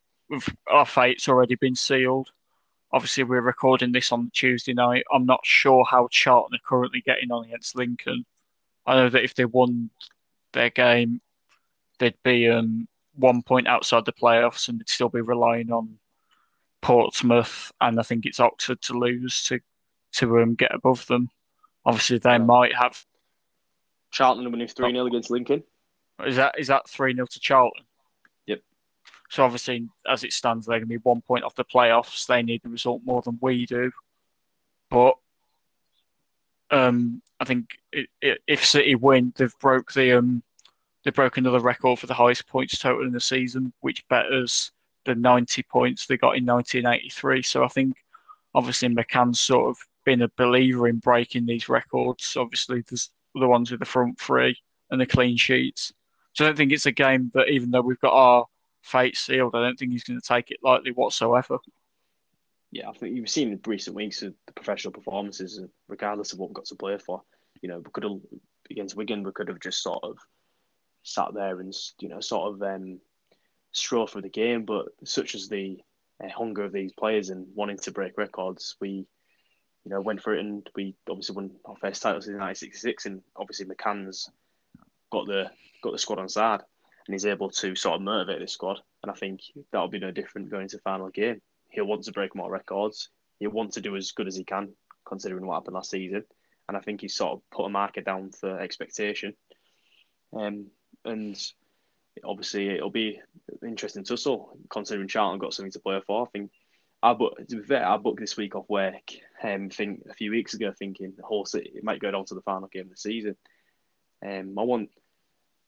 [0.67, 2.29] our fate's already been sealed
[2.91, 5.03] obviously we're recording this on Tuesday night.
[5.13, 8.25] I'm not sure how Charlton are currently getting on against Lincoln.
[8.85, 9.89] I know that if they won
[10.53, 11.21] their game,
[11.99, 15.99] they'd be um, one point outside the playoffs and they'd still be relying on
[16.81, 19.59] Portsmouth and I think it's Oxford to lose to
[20.13, 21.29] to um, get above them.
[21.85, 22.37] Obviously, they yeah.
[22.39, 23.05] might have.
[24.11, 25.63] Charlton winning three 0 against Lincoln.
[26.25, 27.83] Is that is that three 0 to Charlton?
[29.29, 32.25] So obviously, as it stands, they're going to be one point off the playoffs.
[32.25, 33.91] They need the result more than we do.
[34.89, 35.15] But
[36.71, 40.43] um, I think it, it, if City win, they've broke the um,
[41.03, 44.71] they broke another record for the highest points total in the season, which betters
[45.05, 47.41] the 90 points they got in 1983.
[47.43, 47.95] So I think
[48.53, 52.35] obviously McCann's sort of been a believer in breaking these records.
[52.35, 54.57] Obviously, there's the ones with the front three
[54.89, 55.93] and the clean sheets.
[56.33, 58.45] So I don't think it's a game that, even though we've got our
[58.81, 61.59] fate sealed, I don't think he's going to take it lightly whatsoever.
[62.71, 66.49] Yeah, I think you've seen in recent weeks of the professional performances, regardless of what
[66.49, 67.21] we've got to play for.
[67.61, 68.19] You know, we could have
[68.69, 70.17] against Wigan, we could have just sort of
[71.03, 72.99] sat there and you know sort of um,
[73.71, 74.65] stroll through the game.
[74.65, 75.79] But such as the
[76.23, 79.07] uh, hunger of these players and wanting to break records, we
[79.83, 83.21] you know went for it and we obviously won our first title in 1966, and
[83.35, 84.29] obviously McCann's
[85.11, 85.49] got the
[85.81, 86.61] got the squad on side
[87.09, 88.79] and he's able to sort of motivate this squad.
[89.01, 89.41] And I think
[89.71, 91.41] that'll be no different going into final game.
[91.69, 93.09] He'll want to break more records.
[93.39, 94.73] He'll want to do as good as he can,
[95.07, 96.23] considering what happened last season.
[96.67, 99.33] And I think he's sort of put a marker down for expectation.
[100.33, 100.67] Um,
[101.03, 101.35] and
[102.23, 103.19] obviously it'll be
[103.65, 106.27] interesting tussle, considering Charlton got something to play for.
[106.27, 106.51] I think
[107.01, 109.13] I to be fair, I booked this week off work.
[109.41, 112.41] Um, think a few weeks ago, thinking the city it might go down to the
[112.41, 113.35] final game of the season.
[114.23, 114.91] Um, I want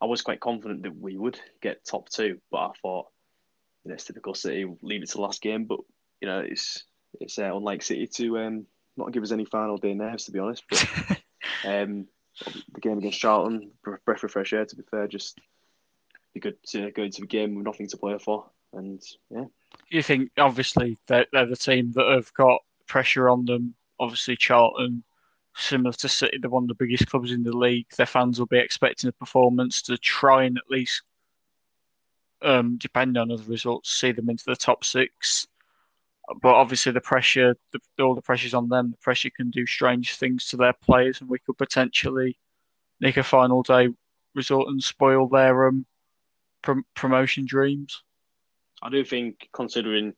[0.01, 3.07] I was quite confident that we would get top two, but I thought,
[3.83, 5.65] you know, it's typical City, leave it to the last game.
[5.65, 5.79] But
[6.19, 6.83] you know, it's
[7.19, 8.65] it's uh, unlike City to um,
[8.97, 10.63] not give us any final day nerves, to be honest.
[10.69, 10.85] But
[11.65, 12.07] um,
[12.73, 14.65] the game against Charlton, breath of fresh air.
[14.65, 15.39] To be fair, just
[16.33, 19.45] be good to go into the game with nothing to play for, and yeah.
[19.89, 23.75] You think obviously they're, they're the team that have got pressure on them.
[23.99, 25.03] Obviously, Charlton
[25.55, 27.87] similar to City, they're one of the biggest clubs in the league.
[27.97, 31.03] Their fans will be expecting a performance to try and at least,
[32.41, 35.47] um, depending on other results, see them into the top six.
[36.41, 38.91] But obviously, the pressure, the, all the pressure's on them.
[38.91, 42.37] The pressure can do strange things to their players, and we could potentially
[42.99, 43.89] nick a final day
[44.33, 45.85] result and spoil their um,
[46.61, 48.03] prom- promotion dreams.
[48.81, 50.13] I do think, considering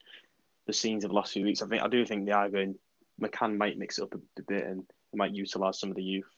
[0.67, 2.75] the scenes of the last few weeks, I think I do think they are going.
[3.21, 4.83] McCann might mix it up a bit and
[5.17, 6.29] might utilise some of the youth.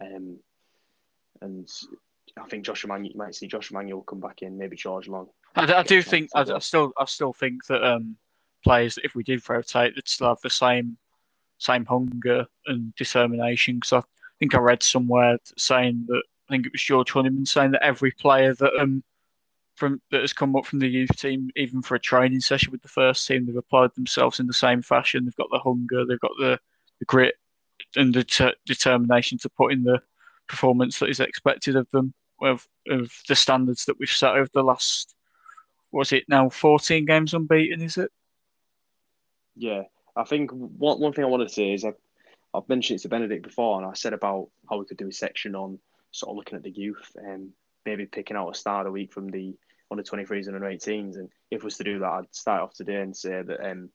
[0.00, 0.38] Um,
[1.40, 1.68] and
[2.38, 5.28] I think Josh Emmanuel, you might see Josh Emmanuel come back in, maybe George Long.
[5.54, 8.16] I, I do think I, I, still I still think that um,
[8.62, 10.96] players, if we did rotate, they'd still have the same
[11.58, 13.76] same hunger and determination.
[13.76, 14.02] Because I
[14.38, 18.10] think I read somewhere saying that I think it was George Honeyman saying that every
[18.10, 19.02] player that um
[19.76, 22.82] from that has come up from the youth team, even for a training session with
[22.82, 25.24] the first team, they've applied themselves in the same fashion.
[25.24, 26.58] They've got the hunger, they've got the,
[26.98, 27.34] the grit
[27.96, 30.00] and the ter- determination to put in the
[30.46, 34.62] performance that is expected of them of, of the standards that we've set over the
[34.62, 35.14] last
[35.92, 38.10] was it now 14 games unbeaten is it?
[39.56, 39.84] Yeah
[40.16, 41.96] i think one, one thing i wanted to say is I've,
[42.54, 45.12] I've mentioned it to benedict before and i said about how we could do a
[45.12, 45.78] section on
[46.10, 47.50] sort of looking at the youth and
[47.84, 49.54] maybe picking out a star of the week from the
[49.90, 53.00] under 23s and under 18s and if was to do that i'd start off today
[53.00, 53.88] and say that um,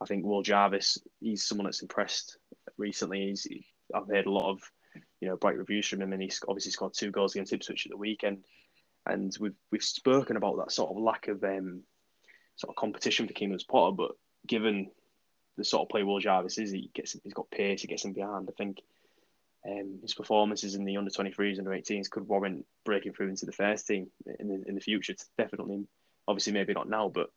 [0.00, 2.36] i think will jarvis he's someone that's impressed
[2.80, 3.26] recently.
[3.26, 3.46] He's
[3.94, 4.60] I've heard a lot of
[5.20, 7.90] you know bright reviews from him, and he's obviously scored two goals against Ipswich at
[7.90, 8.44] the weekend.
[9.06, 11.82] And we've we've spoken about that sort of lack of um,
[12.56, 14.12] sort of competition for Keane Lewis Potter, but
[14.46, 14.90] given
[15.56, 18.12] the sort of play Will Jarvis is, he gets he's got pace, he gets him
[18.12, 18.48] behind.
[18.48, 18.80] I think
[19.66, 23.52] um, his performances in the under 23s, under 18s could warrant breaking through into the
[23.52, 25.12] first team in the, in the future.
[25.12, 25.86] It's definitely,
[26.26, 27.30] obviously, maybe not now, but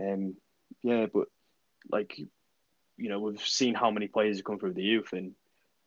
[0.00, 0.36] um,
[0.82, 1.28] yeah, but
[1.90, 2.18] like
[2.96, 5.32] you know, we've seen how many players have come through the youth, and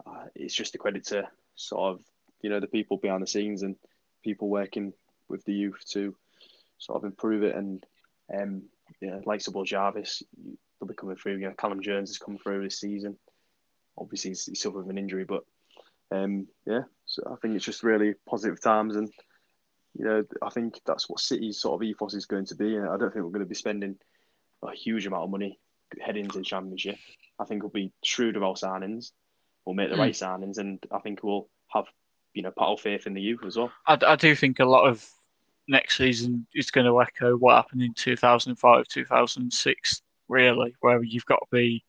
[0.06, 2.02] uh, it's just a credit to sort of
[2.42, 3.76] you know the people behind the scenes and
[4.24, 4.94] people working
[5.30, 6.16] with the youth to
[6.78, 7.56] sort of improve it.
[7.56, 7.86] And
[8.34, 8.64] um,
[9.02, 10.24] know, like Will Jarvis,
[10.80, 11.38] they'll be coming through.
[11.38, 13.18] You know, Callum Jones has come through this season.
[13.98, 15.44] Obviously, he's, he's suffered an injury, but
[16.12, 19.12] um, yeah, so I think it's just really positive times, and
[19.98, 22.76] you know, I think that's what City's sort of ethos is going to be.
[22.76, 23.98] And I don't think we're going to be spending
[24.64, 25.60] a huge amount of money
[26.00, 26.98] heading into the championship.
[27.40, 29.12] I think we'll be shrewd about signings.
[29.66, 30.00] We'll make the mm.
[30.00, 31.86] right signings, and I think we'll have
[32.34, 33.72] you know part of faith in the youth as well.
[33.86, 35.06] I, I do think a lot of
[35.68, 41.40] next season is going to echo what happened in 2005, 2006, really, where you've got
[41.40, 41.84] to be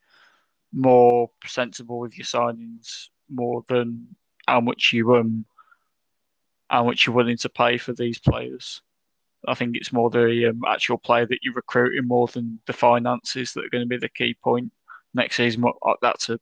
[0.73, 4.09] more sensible with your signings, more than
[4.47, 5.45] how much you um
[6.69, 8.83] how much you're willing to pay for these players.
[9.49, 13.53] I think it's more the um, actual player that you're recruiting more than the finances
[13.53, 14.73] that are going to be the key point
[15.15, 15.65] next season.
[15.65, 16.39] Uh, that's a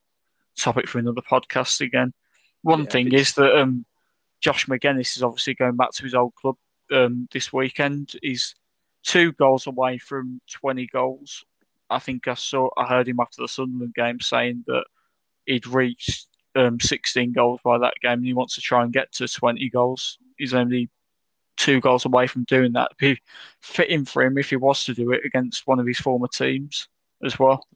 [0.59, 2.12] topic for another podcast again.
[2.62, 3.85] One yeah, thing is that um,
[4.40, 6.57] Josh Magennis is obviously going back to his old club
[6.92, 8.14] um, this weekend.
[8.23, 8.55] He's
[9.05, 11.45] two goals away from 20 goals.
[11.88, 14.85] I think I saw, I heard him after the Sunderland game saying that
[15.47, 19.12] he'd reached um, 16 goals by that game and he wants to try and get
[19.12, 20.19] to 20 goals.
[20.37, 20.88] He's only
[21.57, 22.90] two goals away from doing that.
[23.01, 23.23] It'd be
[23.61, 26.88] fitting for him if he was to do it against one of his former teams
[27.25, 27.66] as well.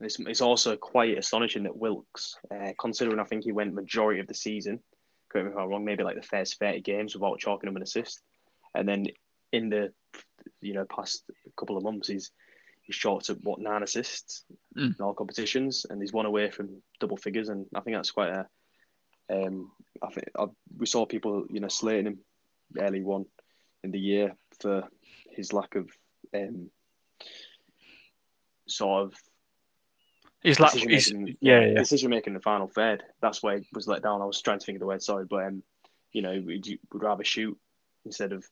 [0.00, 4.26] It's, it's also quite astonishing that Wilks, uh, considering I think he went majority of
[4.26, 4.80] the season,
[5.28, 7.82] correct me if I'm wrong, maybe like the first 30 games without chalking him an
[7.82, 8.20] assist.
[8.74, 9.06] And then
[9.52, 9.92] in the
[10.60, 11.24] you know past
[11.56, 12.30] couple of months, he's
[12.82, 14.44] he's short to what nine assists
[14.76, 14.98] mm.
[14.98, 17.48] in all competitions, and he's one away from double figures.
[17.48, 18.46] And I think that's quite a.
[19.30, 19.70] Um,
[20.02, 22.18] I think I, we saw people you know slating him
[22.78, 23.26] early one
[23.82, 24.88] in the year for
[25.30, 25.90] his lack of
[26.34, 26.70] um,
[28.68, 29.14] sort of
[30.42, 33.02] his lack, decision yeah, yeah, decision making in the final third.
[33.20, 34.22] That's where he was let down.
[34.22, 35.62] I was trying to think of the word, sorry, but um,
[36.12, 37.58] you know, would would rather shoot
[38.04, 38.44] instead of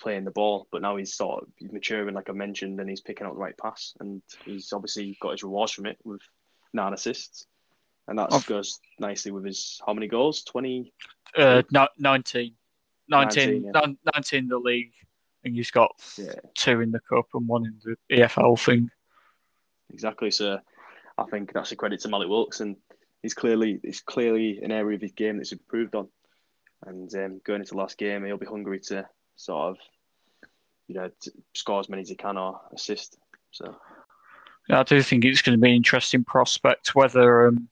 [0.00, 0.66] playing the ball.
[0.72, 3.56] But now he's sort of maturing, like I mentioned, and he's picking up the right
[3.56, 6.20] pass, and he's obviously got his rewards from it with
[6.72, 7.46] nine assists,
[8.08, 10.42] and that goes nicely with his how many goals?
[10.42, 10.92] Twenty.
[11.36, 12.54] Uh, no, 19.
[13.08, 14.12] 19, 19, yeah.
[14.14, 14.92] 19 in the league,
[15.44, 16.32] and he's got yeah.
[16.54, 18.90] two in the cup and one in the EFL thing.
[19.92, 20.30] Exactly.
[20.30, 20.58] So
[21.16, 22.76] I think that's a credit to Malik Wilks, and
[23.22, 26.08] he's clearly it's clearly an area of his game that's improved on.
[26.86, 29.78] And um, going into the last game, he'll be hungry to sort of,
[30.86, 31.10] you know,
[31.54, 33.16] score as many as he can or assist.
[33.50, 33.76] So.
[34.68, 37.68] Yeah, I do think it's going to be an interesting prospect whether um,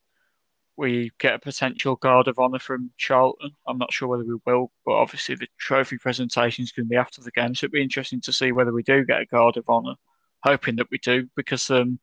[0.76, 3.50] we get a potential guard of honour from Charlton.
[3.66, 6.96] I'm not sure whether we will, but obviously the trophy presentation is going to be
[6.96, 9.56] after the game, so it'll be interesting to see whether we do get a guard
[9.56, 9.94] of honour.
[10.42, 11.98] Hoping that we do, because um,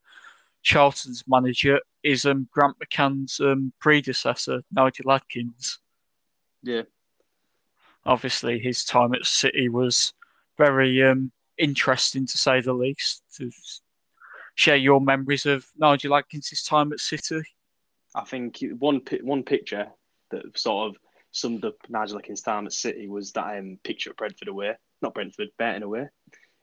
[0.64, 5.80] Charlton's manager is um, Grant McCann's um, predecessor, Nigel Adkins.
[6.64, 6.84] Yeah,
[8.06, 10.14] obviously his time at City was
[10.58, 13.24] very um, interesting to say the least.
[13.38, 13.50] To
[14.56, 17.42] share your memories of Nigel Adkins' time at City.
[18.16, 19.88] I think one one picture
[20.32, 20.98] that sort of
[21.32, 25.14] summed up Nigel Adkins' time at City was that um, picture of Brentford away, not
[25.14, 26.10] Brentford, Burton away,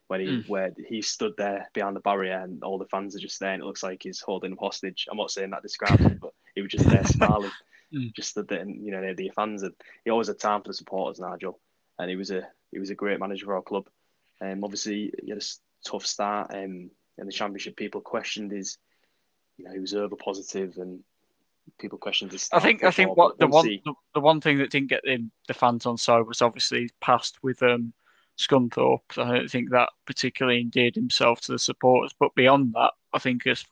[0.07, 0.49] where he mm.
[0.49, 3.61] where he stood there behind the barrier and all the fans are just there, and
[3.61, 5.07] it looks like he's holding him hostage.
[5.09, 7.51] I'm not saying that describes him, but he was just there smiling
[7.93, 8.13] mm.
[8.13, 10.73] just stood there and you know the fans and he always had time for the
[10.73, 11.59] supporters, Nigel,
[11.99, 13.87] and he was a he was a great manager for our club.
[14.39, 15.45] Um, obviously he had a
[15.85, 17.75] tough start um, in the championship.
[17.75, 18.77] People questioned his,
[19.57, 21.01] you know, he was over positive and
[21.79, 22.49] people questioned his.
[22.51, 25.27] I think I think what the one the, the, one thing that didn't get the,
[25.47, 27.93] the fans on side was obviously passed with um
[28.37, 29.17] Scunthorpe.
[29.17, 32.13] I don't think that particularly endeared himself to the supporters.
[32.19, 33.65] But beyond that, I think as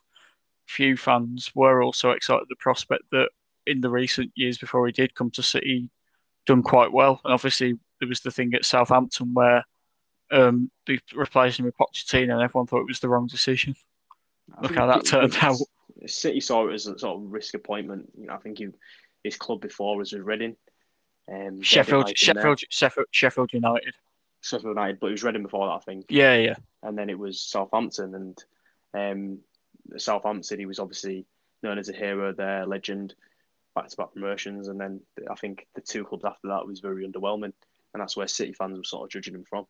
[0.66, 3.30] few fans were also excited at the prospect that
[3.66, 5.90] in the recent years before he did come to City,
[6.46, 7.20] done quite well.
[7.24, 9.64] And obviously, there was the thing at Southampton where
[10.30, 13.74] um, they replaced him with Pochettino, and everyone thought it was the wrong decision.
[14.56, 15.56] I Look how that turned out.
[16.06, 18.10] City saw it as a sort of risk appointment.
[18.18, 18.68] You know, I think he,
[19.24, 20.56] his club before was with Reading.
[21.30, 23.94] Um, Sheffield, Sheffield, Sheffield, Sheffield United.
[24.42, 26.06] Sheffield United, but it was Reading before that, I think.
[26.08, 26.56] Yeah, yeah.
[26.82, 28.44] And then it was Southampton, and
[28.94, 29.38] um,
[29.98, 31.26] Southampton, he was obviously
[31.62, 33.14] known as a hero there, legend
[33.74, 37.52] back-to-back promotions, and then I think the two clubs after that was very underwhelming,
[37.92, 39.66] and that's where City fans were sort of judging him from.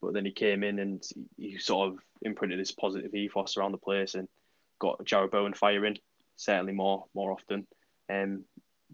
[0.00, 1.02] But then he came in and
[1.36, 4.28] he sort of imprinted this positive ethos around the place and
[4.78, 5.98] got Jarrod Bowen firing
[6.36, 7.66] certainly more more often,
[8.10, 8.44] um,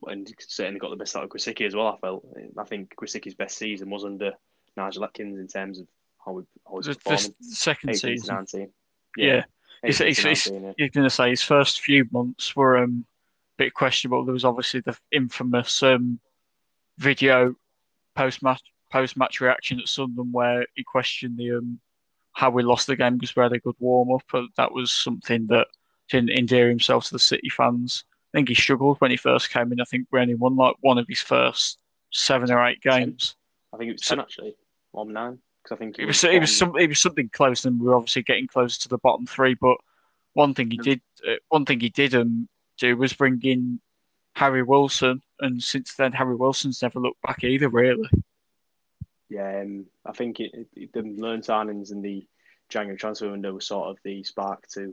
[0.07, 1.89] and certainly got the best out of Grosicki as well.
[1.89, 2.27] I felt
[2.59, 4.33] I think Grosicki's best season was under
[4.77, 5.87] Nigel Adkins in terms of
[6.25, 8.35] how we how the, the second season.
[8.35, 8.71] 19.
[9.17, 9.27] Yeah.
[9.27, 9.45] yeah.
[9.85, 13.05] He's, he's, he's, he's going to say his first few months were um,
[13.59, 14.25] bit questionable.
[14.25, 16.21] There was obviously the infamous um,
[16.99, 17.57] video
[18.15, 21.81] post match post match reaction at Sunderland where he questioned the um,
[22.33, 24.23] how we lost the game because we had a good warm up.
[24.31, 25.69] But that was something that
[26.09, 28.05] didn't endear himself to the City fans.
[28.33, 29.81] I think he struggled when he first came in.
[29.81, 31.79] I think we only won like one of his first
[32.11, 33.37] seven or eight games.
[33.73, 34.57] I think it was ten so, actually,
[34.93, 35.39] one nine.
[35.63, 37.81] Because I think it was, it was, it was some, it was something close, and
[37.81, 39.55] we are obviously getting closer to the bottom three.
[39.55, 39.77] But
[40.33, 42.49] one thing he did, uh, one thing he did um,
[42.79, 43.81] do was bring in
[44.35, 48.09] Harry Wilson, and since then Harry Wilson's never looked back either, really.
[49.33, 52.27] Yeah, um, I think it, it, the loan signings in the
[52.69, 54.93] January transfer window was sort of the spark to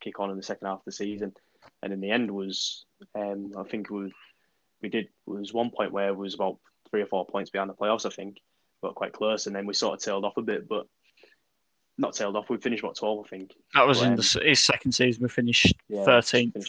[0.00, 1.34] kick on in the second half of the season,
[1.82, 4.10] and in the end was um, I think we
[4.80, 6.56] we did was one point where it was about
[6.90, 8.38] three or four points behind the playoffs, I think,
[8.80, 10.86] but quite close, and then we sort of tailed off a bit, but
[11.98, 12.48] not tailed off.
[12.48, 13.50] We finished what twelve, I think.
[13.74, 15.22] That was but, in the, his second season.
[15.22, 16.56] We finished thirteenth.
[16.56, 16.62] Yeah,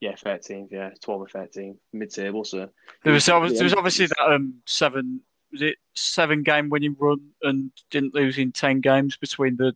[0.00, 2.44] yeah, 13th, yeah, 12 or 13, mid table.
[2.44, 2.68] So
[3.04, 3.38] there was, yeah.
[3.38, 5.20] there was obviously that um, seven
[5.52, 9.74] was it seven game winning run and didn't lose in ten games between the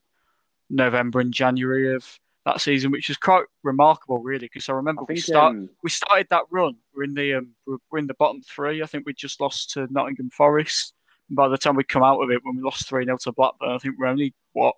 [0.70, 4.47] November and January of that season, which is quite remarkable, really.
[4.47, 6.77] Because I remember I think, we start um, we started that run.
[6.95, 8.83] We're in the um, we're in the bottom three.
[8.83, 10.95] I think we just lost to Nottingham Forest.
[11.29, 13.33] And by the time we come out of it, when we lost three 0 to
[13.33, 14.77] Blackburn, I think we're only what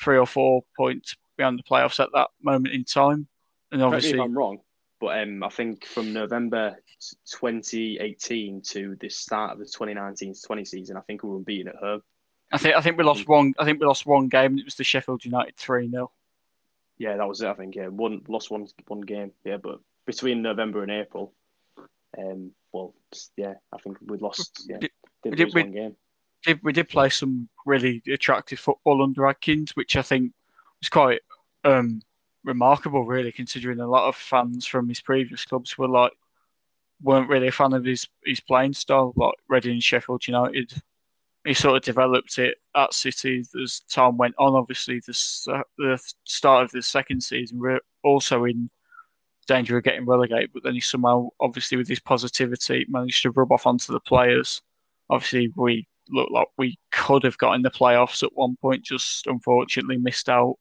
[0.00, 3.26] three or four points behind the playoffs at that moment in time.
[3.72, 4.58] And obviously, if I'm wrong,
[5.00, 6.76] but um, I think from November
[7.30, 12.02] 2018 to the start of the 2019-20 season, I think we were beaten at home.
[12.52, 13.54] I think I think we lost one.
[13.58, 14.58] I think we lost one game.
[14.58, 16.10] It was the Sheffield United three 0
[16.98, 17.46] Yeah, that was it.
[17.46, 19.30] I think yeah, one lost one one game.
[19.44, 21.32] Yeah, but between November and April,
[22.18, 22.92] um, well,
[23.36, 24.66] yeah, I think we lost.
[24.68, 24.90] Yeah, did,
[25.22, 25.96] did, did we, one game.
[26.44, 30.32] Did, we did play some really attractive football under Adkins, which I think
[30.80, 31.20] was quite
[31.64, 32.02] um,
[32.44, 36.12] remarkable, really, considering a lot of fans from his previous clubs were like
[37.02, 40.72] weren't really a fan of his his playing style, like Reading and Sheffield United.
[41.44, 44.54] He sort of developed it at City as time went on.
[44.54, 48.70] Obviously, the the start of the second season, we're also in
[49.46, 50.50] danger of getting relegated.
[50.52, 54.62] But then he somehow, obviously, with his positivity, managed to rub off onto the players.
[55.08, 59.26] Obviously, we looked like we could have got in the playoffs at one point, just
[59.26, 60.56] unfortunately missed out.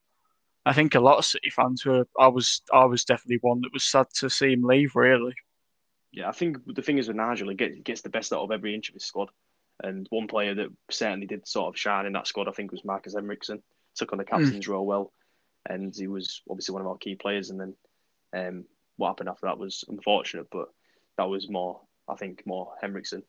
[0.65, 2.05] I think a lot of City fans were.
[2.19, 2.61] I was.
[2.73, 4.95] I was definitely one that was sad to see him leave.
[4.95, 5.33] Really.
[6.11, 8.51] Yeah, I think the thing is with Nigel, he gets, gets the best out of
[8.51, 9.29] every inch of his squad.
[9.83, 12.83] And one player that certainly did sort of shine in that squad, I think, was
[12.83, 13.61] Markus Henriksen.
[13.95, 14.69] Took on the captain's mm.
[14.69, 15.13] role well,
[15.67, 17.49] and he was obviously one of our key players.
[17.49, 17.75] And then
[18.33, 18.65] um,
[18.97, 20.67] what happened after that was unfortunate, but
[21.17, 23.23] that was more, I think, more Henriksen,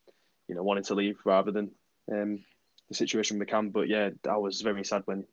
[0.48, 1.70] you know, wanting to leave rather than
[2.12, 2.44] um,
[2.88, 3.72] the situation with McCann.
[3.72, 5.24] But yeah, I was very sad when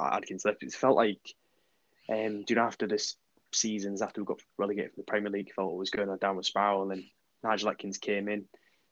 [0.00, 0.62] Adkins left.
[0.62, 1.20] It felt like,
[2.08, 3.16] um, you know, after this
[3.52, 6.18] seasons after we got relegated from the Premier League, felt it was going on a
[6.18, 6.82] downward spiral.
[6.82, 7.10] And then
[7.42, 8.44] Nigel Adkins came in.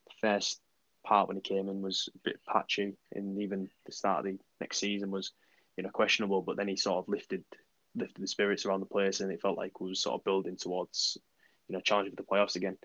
[0.07, 0.61] The first
[1.05, 4.39] part when he came in was a bit patchy, and even the start of the
[4.61, 5.33] next season was,
[5.77, 6.43] you know, questionable.
[6.43, 7.45] But then he sort of lifted
[7.95, 10.57] lifted the spirits around the place, and it felt like we were sort of building
[10.57, 11.17] towards,
[11.69, 12.77] you know, challenging for the playoffs again.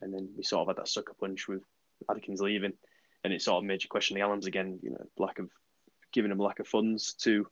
[0.00, 1.62] And then we sort of had that sucker punch with
[2.10, 2.72] Adkins leaving,
[3.24, 4.78] and it sort of made you question the Allams again.
[4.82, 5.50] You know, lack of
[6.12, 7.46] giving them lack of funds to,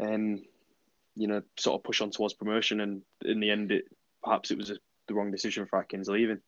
[0.00, 0.42] um,
[1.16, 2.80] you know, sort of push on towards promotion.
[2.80, 3.84] And in the end, it
[4.22, 4.76] perhaps it was a,
[5.06, 6.40] the wrong decision for Adkins leaving.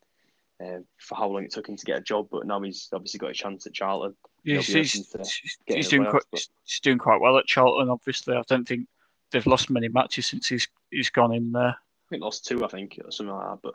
[0.63, 3.17] Uh, for how long it took him to get a job, but now he's obviously
[3.17, 4.15] got a chance at Charlton.
[4.43, 7.89] Yeah, he's, he's, he's doing quite, he's doing quite well at Charlton.
[7.89, 8.87] Obviously, I don't think
[9.31, 11.69] they've lost many matches since he's he's gone in there.
[11.71, 13.59] I think lost two, I think, or something like that.
[13.63, 13.73] But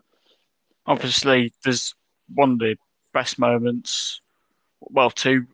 [0.87, 1.93] obviously, there's
[2.33, 2.77] one of the
[3.13, 4.21] best moments.
[4.81, 5.47] Well, two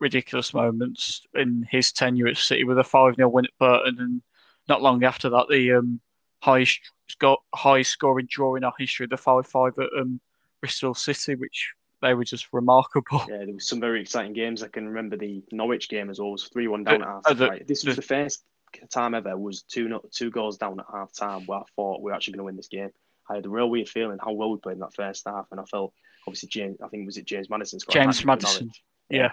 [0.00, 4.22] ridiculous moments in his tenure at City with a 5 0 win at Burton and
[4.68, 6.00] not long after that, the um,
[6.42, 10.20] highest got high scoring draw in our history, the five five at um,
[10.60, 11.72] Bristol City, which
[12.02, 13.24] they were just remarkable.
[13.28, 14.62] Yeah, there was some very exciting games.
[14.62, 16.32] I can remember the Norwich game as well.
[16.32, 17.40] was three one down uh, at half.
[17.40, 17.66] Right.
[17.66, 18.44] This was the, the first
[18.90, 22.14] time ever was two two goals down at half time where I thought we were
[22.14, 22.90] actually going to win this game.
[23.30, 25.60] I had a real weird feeling how well we played in that first half, and
[25.60, 25.92] I felt
[26.26, 26.78] obviously James.
[26.82, 27.94] I think was it James Maddison scored.
[27.94, 28.70] James Maddison.
[29.08, 29.32] Yeah.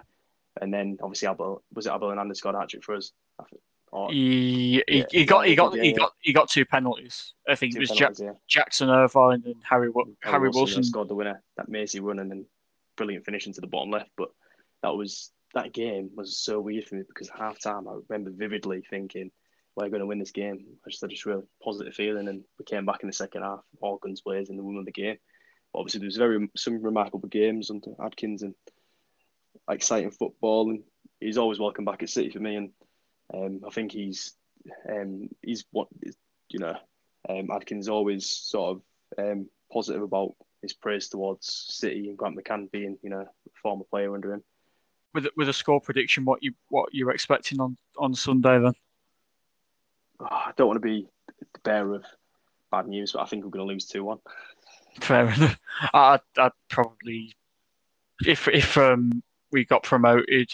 [0.57, 0.63] Yeah.
[0.63, 3.11] And then obviously Abel was it Abel Hernandez scored a hat trick for us.
[3.91, 7.33] Or, he, he, yeah, he got he got yeah, he got he got two penalties.
[7.47, 8.09] I think it was ja-
[8.47, 11.41] Jackson Irvine and Harry Harry, Harry Wilson, Wilson scored the winner.
[11.57, 12.45] That Macy run and then
[12.97, 14.09] brilliant finish into the bottom left.
[14.17, 14.29] But
[14.83, 18.83] that was that game was so weird for me because half time I remember vividly
[18.89, 19.31] thinking
[19.75, 20.65] we're going to win this game.
[20.85, 23.59] I just had this real positive feeling, and we came back in the second half,
[23.81, 25.17] all guns blazing, and won the game.
[25.73, 28.55] But obviously, there was very some remarkable games under Adkins and
[29.69, 30.83] exciting football, and
[31.19, 32.55] he's always welcome back at City for me.
[32.55, 32.69] And
[33.33, 34.33] um, I think he's
[34.89, 35.87] um, he's what
[36.49, 36.75] you know.
[37.27, 42.71] Um, Adkins always sort of um, positive about his praise towards City and Grant McCann
[42.71, 44.43] being you know a former player under him.
[45.13, 48.73] With with a score prediction, what you what you're expecting on on Sunday then?
[50.19, 51.07] Oh, I don't want to be
[51.39, 52.05] the bearer of
[52.71, 54.19] bad news, but I think we're going to lose two one.
[55.01, 55.59] Fair enough.
[55.93, 57.35] I'd, I'd probably
[58.25, 59.23] if if um
[59.55, 60.51] we got promoted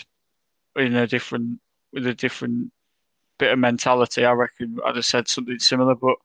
[0.76, 1.60] in a different
[1.92, 2.72] with a different
[3.40, 5.96] bit of mentality, I reckon I'd have said something similar.
[5.96, 6.18] But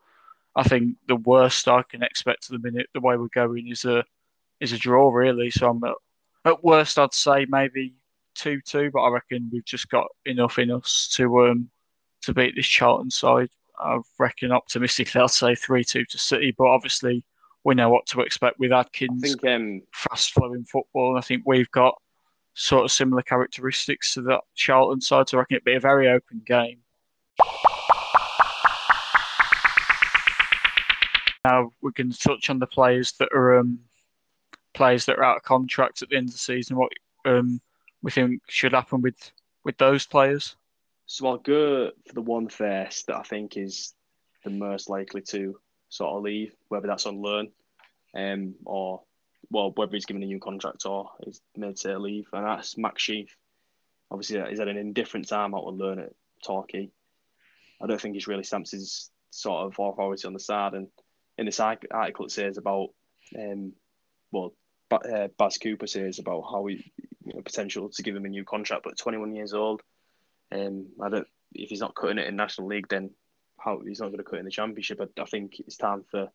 [0.55, 3.87] I think the worst I can expect to the minute, the way we're going, is
[3.87, 4.05] a
[4.61, 5.51] is a draw really.
[5.51, 5.95] So I'm at,
[6.45, 7.95] at worst, I'd say maybe
[8.35, 11.71] two two, but I reckon we've just got enough in us to um
[12.23, 13.49] to beat this Charlton side.
[13.79, 17.25] I reckon optimistically, I'll say three two to City, but obviously
[17.65, 19.25] we know what to expect with Adkins.
[19.25, 21.97] I think um, fast flowing football, and I think we've got
[22.57, 25.29] sort of similar characteristics to that Charlton side.
[25.29, 26.81] So I reckon it'd be a very open game.
[31.45, 33.79] Now we can touch on the players that are um,
[34.75, 36.77] players that are out of contract at the end of the season.
[36.77, 36.93] What
[37.25, 37.61] um,
[38.03, 39.31] we think should happen with
[39.63, 40.57] with those players?
[41.05, 43.95] So I'll go for the one first that I think is
[44.45, 45.57] the most likely to
[45.89, 47.53] sort of leave, whether that's on loan,
[48.17, 49.03] um, or
[49.51, 53.03] well, whether he's given a new contract or he's made to leave, and that's Max
[53.03, 53.37] Sheaf.
[54.11, 56.13] Obviously, he's had an indifferent time out on Learn at
[56.45, 56.91] Torquay.
[57.81, 60.75] I don't think he's really stamped his sort of authority on the side.
[60.75, 60.89] And
[61.37, 62.91] in this article, it says about,
[63.39, 63.73] um,
[64.31, 64.55] well,
[64.91, 66.93] uh, Baz Cooper says about how he
[67.25, 69.83] you know, potential to give him a new contract, but 21 years old.
[70.53, 71.27] Um, I don't.
[71.53, 73.11] If he's not cutting it in National League, then
[73.59, 75.01] how he's not going to cut it in the Championship.
[75.01, 76.31] I, I think it's time for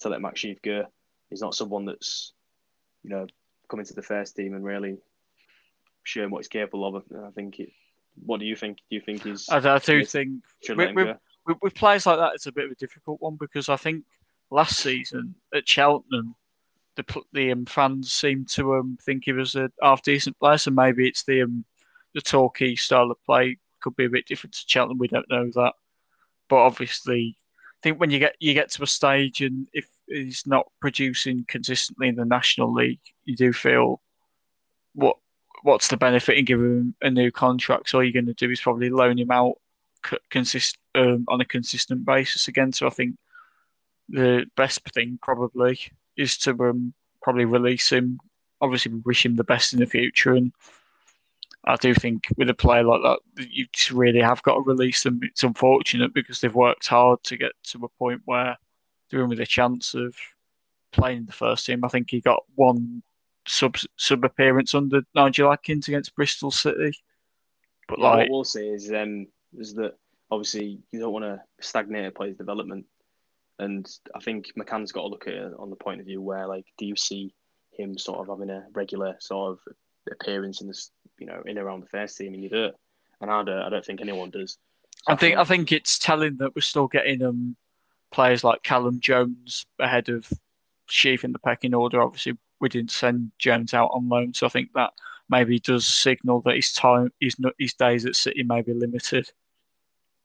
[0.00, 0.84] to let Max Sheaf go.
[1.30, 2.32] He's not someone that's,
[3.02, 3.26] you know,
[3.68, 4.98] coming to the first team and really
[6.02, 7.04] showing what he's capable of.
[7.24, 7.70] I think it.
[8.26, 8.78] What do you think?
[8.90, 9.48] Do you think he's?
[9.48, 11.16] I, I do think with, with,
[11.46, 14.04] with, with players like that, it's a bit of a difficult one because I think
[14.50, 16.34] last season at Cheltenham,
[16.96, 20.58] the the um, fans seemed to um, think he was a half decent player.
[20.58, 21.64] So maybe it's the um,
[22.14, 24.98] the Torquay style of play could be a bit different to Cheltenham.
[24.98, 25.74] We don't know that,
[26.48, 30.46] but obviously, I think when you get you get to a stage and if he's
[30.46, 34.00] not producing consistently in the National League, you do feel
[34.94, 35.16] what
[35.62, 37.88] what's the benefit in giving him a new contract?
[37.88, 39.54] So all you're going to do is probably loan him out
[40.30, 42.72] consist um, on a consistent basis again.
[42.72, 43.16] So I think
[44.08, 45.78] the best thing probably
[46.16, 48.18] is to um, probably release him.
[48.60, 50.52] Obviously, we wish him the best in the future, and
[51.64, 55.02] I do think with a player like that, you just really have got to release
[55.02, 55.20] them.
[55.22, 58.58] It's unfortunate because they've worked hard to get to a point where
[59.18, 60.14] in with a chance of
[60.92, 61.84] playing the first team.
[61.84, 63.02] I think he got one
[63.46, 66.92] sub sub appearance under Nigel Adkins against Bristol City.
[67.88, 69.26] But yeah, like, what we'll say is um,
[69.58, 69.94] is that
[70.30, 72.86] obviously you don't want to stagnate a player's development,
[73.58, 76.46] and I think McCann's got to look at it on the point of view where
[76.46, 77.34] like, do you see
[77.72, 79.74] him sort of having a regular sort of
[80.10, 82.74] appearance in this, you know, in around the first team, and you do it,
[83.20, 84.58] and I don't, I don't think anyone does.
[85.06, 87.56] So I think I think it's telling that we're still getting um
[88.10, 90.28] players like Callum Jones ahead of
[90.86, 92.02] Sheaf in the pecking order.
[92.02, 94.92] Obviously, we didn't send Jones out on loan, so I think that
[95.28, 99.30] maybe does signal that his time, his his days at City may be limited.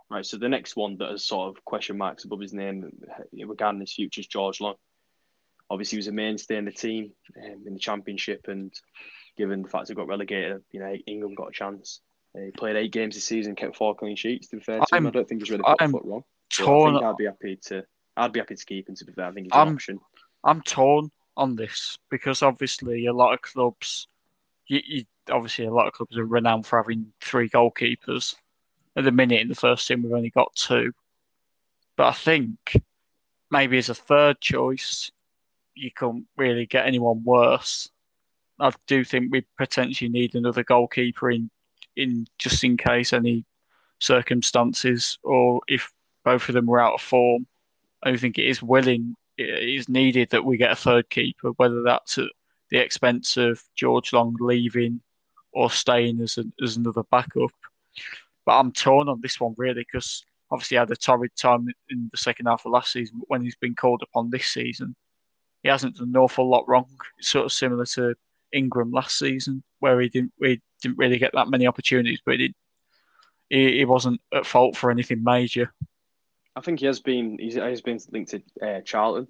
[0.10, 0.26] Right.
[0.26, 2.92] So the next one that has sort of question marks above his name
[3.34, 4.76] regarding his future is George Long.
[5.70, 7.12] Obviously, he was a mainstay in the team
[7.44, 8.72] um, in the Championship, and
[9.36, 12.02] given the fact he got relegated, you know, England got a chance.
[12.36, 14.48] Uh, he played eight games this season, kept four clean sheets.
[14.50, 16.24] To be fair to I'm, him, I don't think he's really put wrong.
[16.50, 16.96] Torn.
[16.96, 17.86] I think I'd be happy to.
[18.18, 18.96] I'd be happy to keep him.
[18.96, 20.00] To be fair, I think he's an I'm, option.
[20.43, 24.08] I'm torn on this because obviously a lot of clubs,
[24.68, 28.36] you, you, obviously a lot of clubs are renowned for having three goalkeepers.
[28.96, 30.93] At the minute in the first team, we've only got two.
[31.98, 32.82] But I think
[33.52, 35.12] maybe as a third choice,
[35.74, 37.89] you can't really get anyone worse.
[38.60, 41.50] I do think we potentially need another goalkeeper in,
[41.98, 43.46] in just in case any
[44.00, 45.91] circumstances or if
[46.26, 47.47] both of them were out of form.
[48.03, 51.82] I think it is willing it is needed that we get a third keeper, whether
[51.84, 52.30] that's at
[52.69, 55.01] the expense of George Long leaving
[55.51, 57.51] or staying as, a, as another backup.
[58.45, 62.17] But I'm torn on this one really because obviously had a torrid time in the
[62.17, 64.95] second half of last season, but when he's been called upon this season,
[65.63, 66.88] he hasn't done an awful lot wrong.
[67.17, 68.15] It's sort of similar to
[68.53, 72.53] Ingram last season, where he didn't he didn't really get that many opportunities, but he,
[73.49, 75.73] he, he wasn't at fault for anything major.
[76.56, 79.28] I think he has been he's, he's been linked to uh, Charlton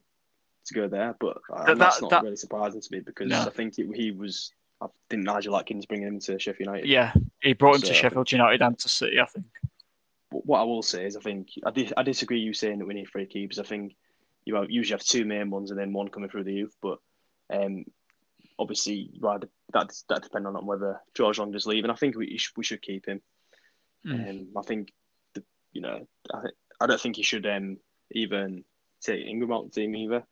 [0.68, 3.42] to go there, but uh, that, that's not that, really surprising to me because no.
[3.42, 4.52] I think it, he was.
[4.82, 6.88] I think Nigel Adkins bringing him to Sheffield United.
[6.88, 9.20] Yeah, he brought him so, to Sheffield United and to City.
[9.20, 9.46] I think.
[10.30, 12.40] What I will say is, I think I, dis- I disagree.
[12.40, 13.58] You saying that we need three keepers.
[13.58, 13.96] I think
[14.44, 16.76] you have, usually have two main ones and then one coming through the youth.
[16.82, 17.00] But
[17.52, 17.86] um,
[18.60, 19.42] obviously, right,
[19.74, 21.90] that that depends on whether George Long is leaving.
[21.90, 23.22] I think we we should keep him.
[24.06, 24.30] Mm.
[24.30, 24.92] Um, I think
[25.34, 26.40] the, you know I,
[26.86, 27.78] I don't think he should um,
[28.12, 28.64] even
[29.02, 30.24] take Ingram out the team either.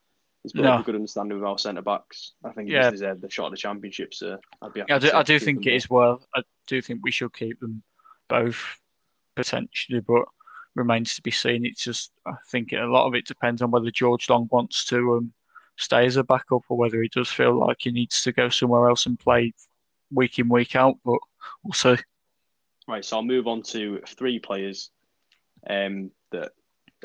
[0.44, 0.80] He's got no.
[0.80, 2.34] a good understanding with our centre backs.
[2.44, 2.92] I think yeah.
[2.92, 4.14] deserved the shot of the championship.
[4.14, 4.84] So I'd be.
[4.88, 6.22] Yeah, I do, I do think it is well.
[6.36, 7.82] I do think we should keep them
[8.28, 8.80] both
[9.36, 10.26] potentially, but
[10.76, 11.66] remains to be seen.
[11.66, 15.16] It's just I think a lot of it depends on whether George Long wants to
[15.16, 15.34] um,
[15.78, 18.90] stay as a backup or whether he does feel like he needs to go somewhere
[18.90, 19.54] else and play
[20.12, 21.00] week in week out.
[21.04, 21.20] But
[21.64, 21.96] we'll see.
[22.88, 24.92] Right, so I'll move on to three players
[25.70, 26.52] um, that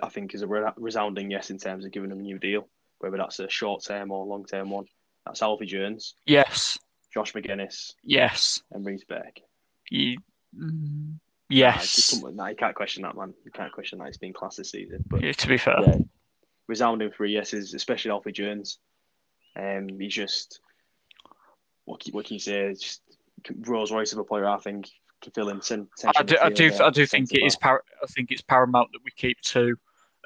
[0.03, 2.69] I think is a resounding yes in terms of giving them a new deal
[2.99, 4.87] whether that's a short term or long term one.
[5.25, 6.15] That's Alfie Jones.
[6.27, 6.79] Yes.
[7.13, 7.95] Josh Magennis.
[8.03, 8.63] Yes.
[8.71, 9.41] And Reece Burke.
[9.91, 10.19] You,
[10.57, 11.15] mm,
[11.49, 12.21] yes.
[12.23, 13.35] Nah, nah, you can't question that, man.
[13.45, 14.07] You can't question that.
[14.07, 15.05] He's been class this season.
[15.07, 15.97] But yeah, to be fair, yeah,
[16.67, 18.79] resounding three yeses, especially Alfie Jones.
[19.57, 20.61] Um, he's just
[21.85, 22.75] what can, what can you say?
[22.75, 23.01] Just
[23.61, 24.47] Rolls Royce of a player.
[24.47, 24.91] I think
[25.21, 25.61] can fill in.
[26.17, 27.57] I do, I do, I do think it is.
[27.57, 29.77] Par- I think it's paramount that we keep two,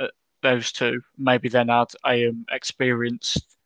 [0.01, 0.09] uh,
[0.43, 1.01] those two.
[1.19, 3.57] Maybe then add a um, experienced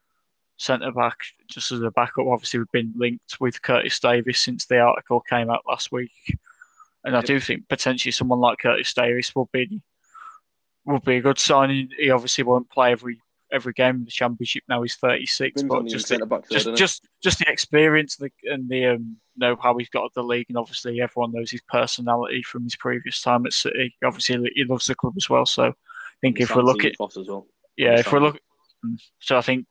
[0.58, 1.18] centre back
[1.48, 2.26] just as a backup.
[2.26, 6.36] Obviously, we've been linked with Curtis Davies since the article came out last week,
[7.04, 9.80] and I do think potentially someone like Curtis Davies will be
[10.84, 11.90] will be a good signing.
[11.98, 13.20] He obviously won't play every
[13.52, 14.82] every game of the championship now.
[14.82, 18.86] He's thirty six, but just the, just, just just the experience and the, and the
[18.86, 22.64] um, know how he's got at the league, and obviously everyone knows his personality from
[22.64, 23.94] his previous time at City.
[24.04, 25.46] Obviously, he loves the club as well.
[25.46, 25.72] So I
[26.20, 27.46] think if we're looking, well.
[27.76, 28.40] yeah, if we're looking,
[29.20, 29.66] so I think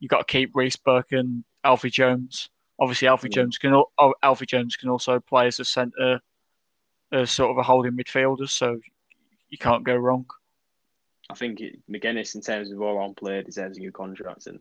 [0.00, 2.50] you have got to keep Reece Burke and Alfie Jones.
[2.80, 3.42] Obviously, Alfie yeah.
[3.42, 3.82] Jones can
[4.22, 6.20] Alfie Jones can also play as a centre,
[7.12, 8.48] as sort of a holding midfielder.
[8.48, 8.80] So
[9.48, 10.26] you can't go wrong.
[11.30, 14.60] I think it, Magennis, in terms of all on play, deserves a new contract, and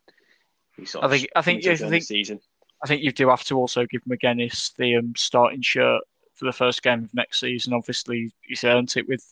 [0.78, 2.39] he sort I think I think I think season.
[2.84, 6.01] I think you do have to also give Magennis the um, starting shirt
[6.36, 7.74] for the first game of next season.
[7.74, 9.26] Obviously, he's earned it with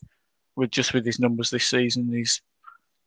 [0.55, 2.11] with just with his numbers this season.
[2.11, 2.41] He's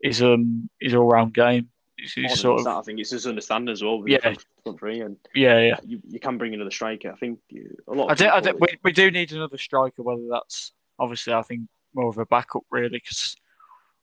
[0.02, 1.70] his um his all round game.
[1.96, 4.02] He's, sort of, that, I think it's just understanding as well.
[4.06, 5.76] Yeah, and yeah, yeah.
[5.86, 7.12] You, you can bring another striker.
[7.12, 7.38] I think
[7.86, 8.10] a lot.
[8.10, 10.02] I do, I do, we, we do need another striker.
[10.02, 11.62] Whether that's obviously, I think
[11.94, 13.36] more of a backup really, because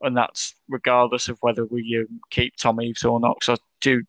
[0.03, 3.37] and that's regardless of whether we um, keep Tom Eaves or not.
[3.39, 4.03] Because I do,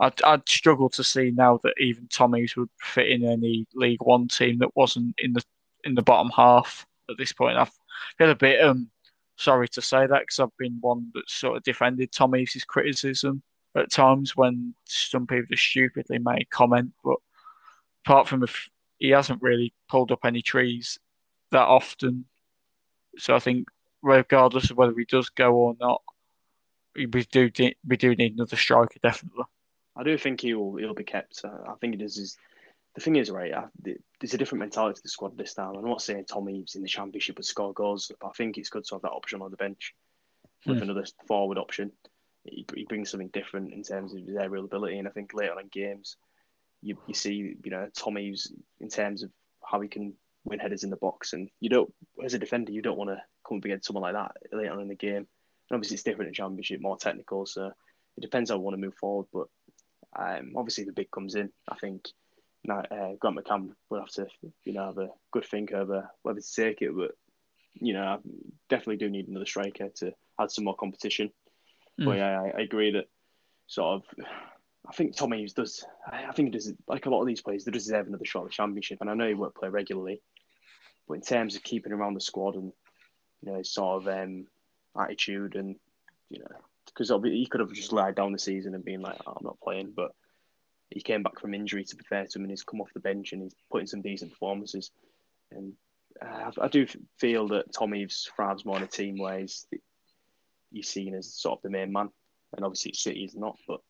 [0.00, 4.28] I'd, I'd, struggle to see now that even Tom would fit in any League One
[4.28, 5.42] team that wasn't in the
[5.84, 7.56] in the bottom half at this point.
[7.56, 7.66] I
[8.18, 8.90] feel a bit um
[9.36, 13.42] sorry to say that because I've been one that sort of defended Tom Eaves' criticism
[13.74, 17.16] at times when some people just stupidly made comment, but
[18.04, 18.68] apart from if
[18.98, 20.98] he hasn't really pulled up any trees
[21.52, 22.26] that often.
[23.18, 23.66] So I think
[24.02, 26.02] regardless of whether he does go or not,
[26.94, 27.50] we do
[27.86, 29.44] we do need another striker definitely.
[29.96, 31.44] I do think he'll he'll be kept.
[31.44, 32.16] Uh, I think it is.
[32.16, 32.36] Is
[32.94, 33.52] the thing is right.
[33.82, 35.76] there's a different mentality to the squad this time.
[35.76, 38.70] I'm not saying Tom Eaves in the championship would score goals, but I think it's
[38.70, 39.94] good to have that option on the bench
[40.66, 40.82] with hmm.
[40.84, 41.92] another forward option.
[42.44, 45.52] He, he brings something different in terms of his aerial ability, and I think later
[45.52, 46.16] on in games,
[46.82, 49.30] you you see you know Tom Eaves in terms of
[49.64, 51.92] how he can win headers in the box, and you don't
[52.24, 54.80] as a defender you don't want to come up against someone like that later on
[54.80, 55.16] in the game.
[55.16, 55.26] And
[55.72, 57.46] obviously, it's different in Championship, more technical.
[57.46, 59.26] So it depends how I want to move forward.
[59.32, 59.48] But
[60.18, 61.50] um, obviously, the big comes in.
[61.68, 62.08] I think
[62.64, 64.26] now, uh, Grant McCann will have to,
[64.64, 66.94] you know, have a good think over whether to take it.
[66.94, 67.12] But
[67.74, 68.18] you know, I
[68.68, 71.30] definitely do need another striker to add some more competition.
[72.00, 72.04] Mm.
[72.04, 73.06] But yeah, I, I, agree that
[73.66, 74.26] sort of.
[74.88, 75.84] I think Tom does.
[76.06, 77.64] I think he does like a lot of these players.
[77.64, 80.22] They deserve another shot at the championship, and I know he won't play regularly.
[81.06, 82.72] But in terms of keeping around the squad and
[83.42, 84.46] you know, his sort of um,
[84.98, 85.76] attitude and
[86.28, 89.32] you know, because he could have just lied down the season and been like, oh,
[89.32, 90.12] I'm not playing, but
[90.90, 93.00] he came back from injury to be fair to him, and he's come off the
[93.00, 94.90] bench and he's putting in some decent performances.
[95.50, 95.72] And
[96.20, 96.86] uh, I do
[97.18, 99.66] feel that Tom Eaves thrives more in a team where he's,
[100.72, 102.10] he's seen as sort of the main man,
[102.56, 103.80] and obviously City is not, but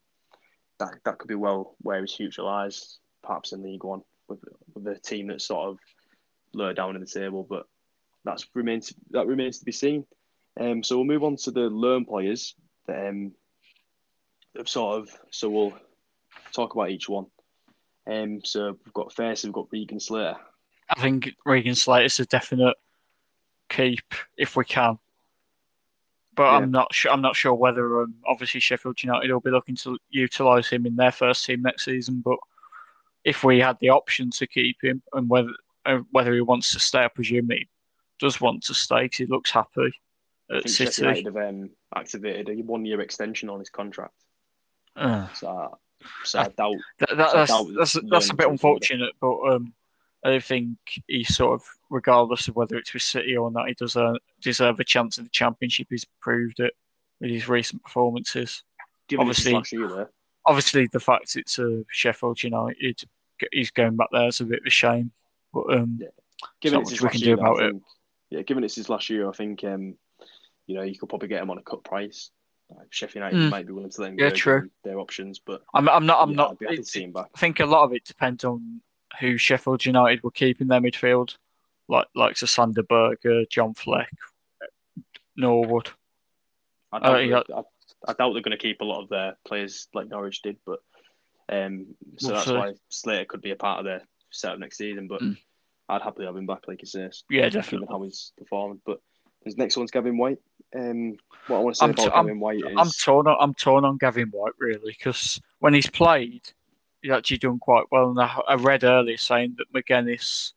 [0.78, 4.40] that that could be well where his future lies, perhaps in League One with
[4.74, 5.78] with a team that's sort of
[6.54, 7.66] lower down in the table, but
[8.24, 10.04] that's remains that remains to be seen.
[10.58, 12.54] Um, so we'll move on to the learn players
[12.86, 13.32] that um,
[14.66, 15.08] sort of.
[15.30, 15.72] So we'll
[16.52, 17.26] talk about each one.
[18.10, 20.36] Um, so we've got first, we've got Regan Slater.
[20.88, 22.76] I think Regan Slater is a definite
[23.68, 24.98] keep if we can.
[26.34, 26.56] But yeah.
[26.56, 27.12] I'm not sure.
[27.12, 30.96] I'm not sure whether um, obviously Sheffield United will be looking to utilise him in
[30.96, 32.22] their first team next season.
[32.24, 32.38] But
[33.24, 35.50] if we had the option to keep him and whether
[35.86, 37.68] uh, whether he wants to stay, I presume he
[38.20, 39.92] does want to stay because he looks happy
[40.50, 41.02] at City.
[41.02, 44.14] United have um, activated a one-year extension on his contract.
[44.96, 45.78] Uh, so,
[46.24, 46.74] so I, I doubt.
[46.98, 49.72] That, that, that's, doubt that's, that's a bit unfortunate, but um,
[50.24, 53.96] I think he sort of, regardless of whether it's with City or not, he does
[53.96, 55.86] uh, deserve a chance in the Championship.
[55.90, 56.74] He's proved it
[57.20, 58.62] with his recent performances.
[59.18, 59.54] obviously,
[60.44, 63.00] obviously the fact it's a Sheffield United,
[63.52, 65.10] he's going back there is a bit of a shame.
[65.52, 66.08] But um, yeah.
[66.60, 67.74] given it's we can do about it
[68.30, 69.96] yeah, given it's his last year, I think um,
[70.66, 72.30] you know you could probably get him on a cut price.
[72.70, 73.50] Like Sheffield United mm.
[73.50, 74.70] might be willing to let him yeah, true.
[74.84, 76.22] their options, but I'm, I'm not.
[76.22, 76.56] I'm yeah, not.
[77.16, 78.80] I think a lot of it depends on
[79.18, 81.36] who Sheffield United will keep in their midfield,
[81.88, 84.12] like like Sander Berge, John Fleck,
[85.36, 85.90] Norwood.
[86.92, 87.42] I doubt, uh, yeah.
[87.56, 87.60] I,
[88.10, 90.78] I doubt they're going to keep a lot of their players like Norwich did, but
[91.48, 95.08] um, so that's why Slater could be a part of their setup next season.
[95.08, 95.36] But mm.
[95.90, 97.10] I'd happily have him back, like you say.
[97.28, 97.88] Yeah, definitely.
[97.90, 99.00] How he's performing, but
[99.44, 100.38] his next one's Gavin Whyte.
[100.74, 101.16] Um,
[101.48, 103.26] what I want to say I'm about t- Gavin I'm, Whyte is I'm torn.
[103.26, 106.42] On, I'm torn on Gavin Whyte really because when he's played,
[107.02, 108.10] he's actually done quite well.
[108.10, 110.52] And I, I read earlier saying that has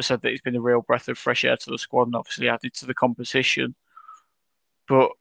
[0.00, 2.48] said that he's been a real breath of fresh air to the squad and obviously
[2.48, 3.74] added to the composition.
[4.86, 5.12] But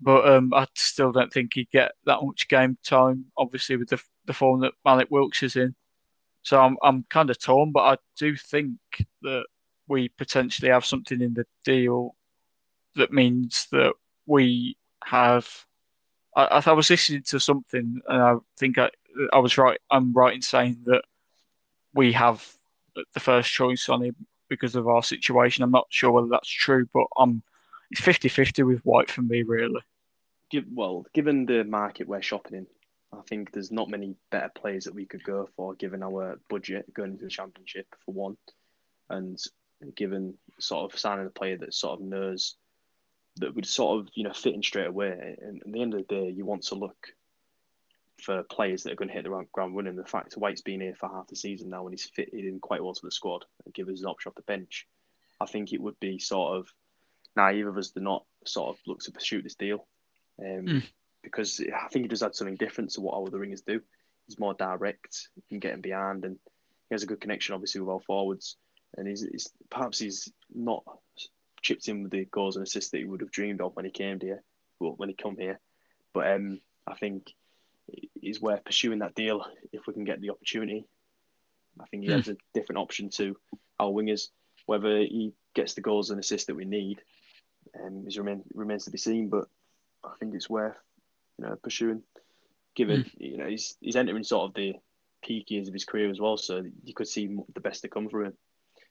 [0.00, 3.26] but um, I still don't think he'd get that much game time.
[3.36, 5.74] Obviously, with the the form that Malik Wilks is in,
[6.44, 7.72] so I'm I'm kind of torn.
[7.72, 8.78] But I do think
[9.22, 9.44] that
[9.88, 12.14] we potentially have something in the deal
[12.94, 13.94] that means that
[14.26, 15.48] we have.
[16.36, 18.90] I, I was listening to something, and I think I
[19.32, 19.80] I was right.
[19.90, 21.02] I'm right in saying that
[21.94, 22.46] we have
[23.12, 24.14] the first choice on him
[24.48, 25.64] because of our situation.
[25.64, 27.42] I'm not sure whether that's true, but I'm
[27.90, 29.80] it's 50-50 with Whyte for me, really.
[30.72, 32.66] Well, given the market we're shopping in,
[33.18, 36.92] I think there's not many better players that we could go for given our budget
[36.92, 38.36] going into the championship for one,
[39.10, 39.38] and
[39.94, 42.56] given sort of signing a player that sort of knows
[43.36, 45.36] that would sort of you know fit in straight away.
[45.40, 47.08] And at the end of the day, you want to look
[48.20, 49.96] for players that are going to hit the ground running.
[49.96, 52.82] The fact Whyte's been here for half the season now and he's fitted in quite
[52.82, 54.86] well to the squad and give us an option off the bench,
[55.40, 56.68] I think it would be sort of
[57.36, 59.86] naive of us to not sort of look to pursue this deal.
[60.38, 60.82] Um, mm.
[61.24, 63.80] Because I think he does add something different to what our other ringers do.
[64.26, 66.38] He's more direct, he can get him behind, and
[66.88, 68.56] he has a good connection, obviously, with our forwards.
[68.96, 70.84] And he's, he's perhaps he's not
[71.62, 73.90] chipped in with the goals and assists that he would have dreamed of when he
[73.90, 74.42] came here,
[74.78, 75.58] well, when he come here.
[76.12, 77.32] But um, I think
[78.22, 80.86] it's worth pursuing that deal if we can get the opportunity.
[81.80, 82.32] I think he has hmm.
[82.32, 83.36] a different option to
[83.80, 84.28] our wingers.
[84.66, 87.02] Whether he gets the goals and assists that we need
[87.78, 89.28] um, is remain, remains to be seen.
[89.28, 89.46] But
[90.04, 90.76] I think it's worth
[91.38, 92.02] you know pursuing.
[92.74, 93.10] Given mm.
[93.18, 94.74] you know he's he's entering sort of the
[95.22, 98.08] peak years of his career as well, so you could see the best to come
[98.08, 98.32] from him,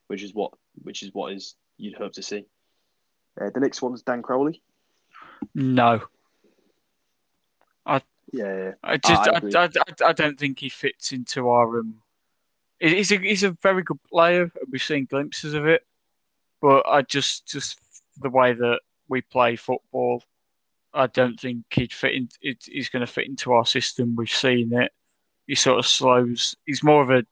[0.08, 2.46] which is what which is what is you'd hope to see.
[3.40, 4.62] Uh, the next one's Dan Crowley.
[5.56, 6.02] No.
[7.86, 11.96] I yeah, I just I, I, I, I, don't think he fits into our um.
[12.80, 14.52] He's a he's a very good player.
[14.72, 15.86] We've seen glimpses of it,
[16.62, 17.80] but I just just
[18.20, 20.24] the way that we play football,
[20.94, 22.30] I don't think he'd fit in.
[22.42, 24.16] It, he's going to fit into our system.
[24.16, 24.92] We've seen it.
[25.48, 26.56] He sort of slows.
[26.66, 27.26] He's more of a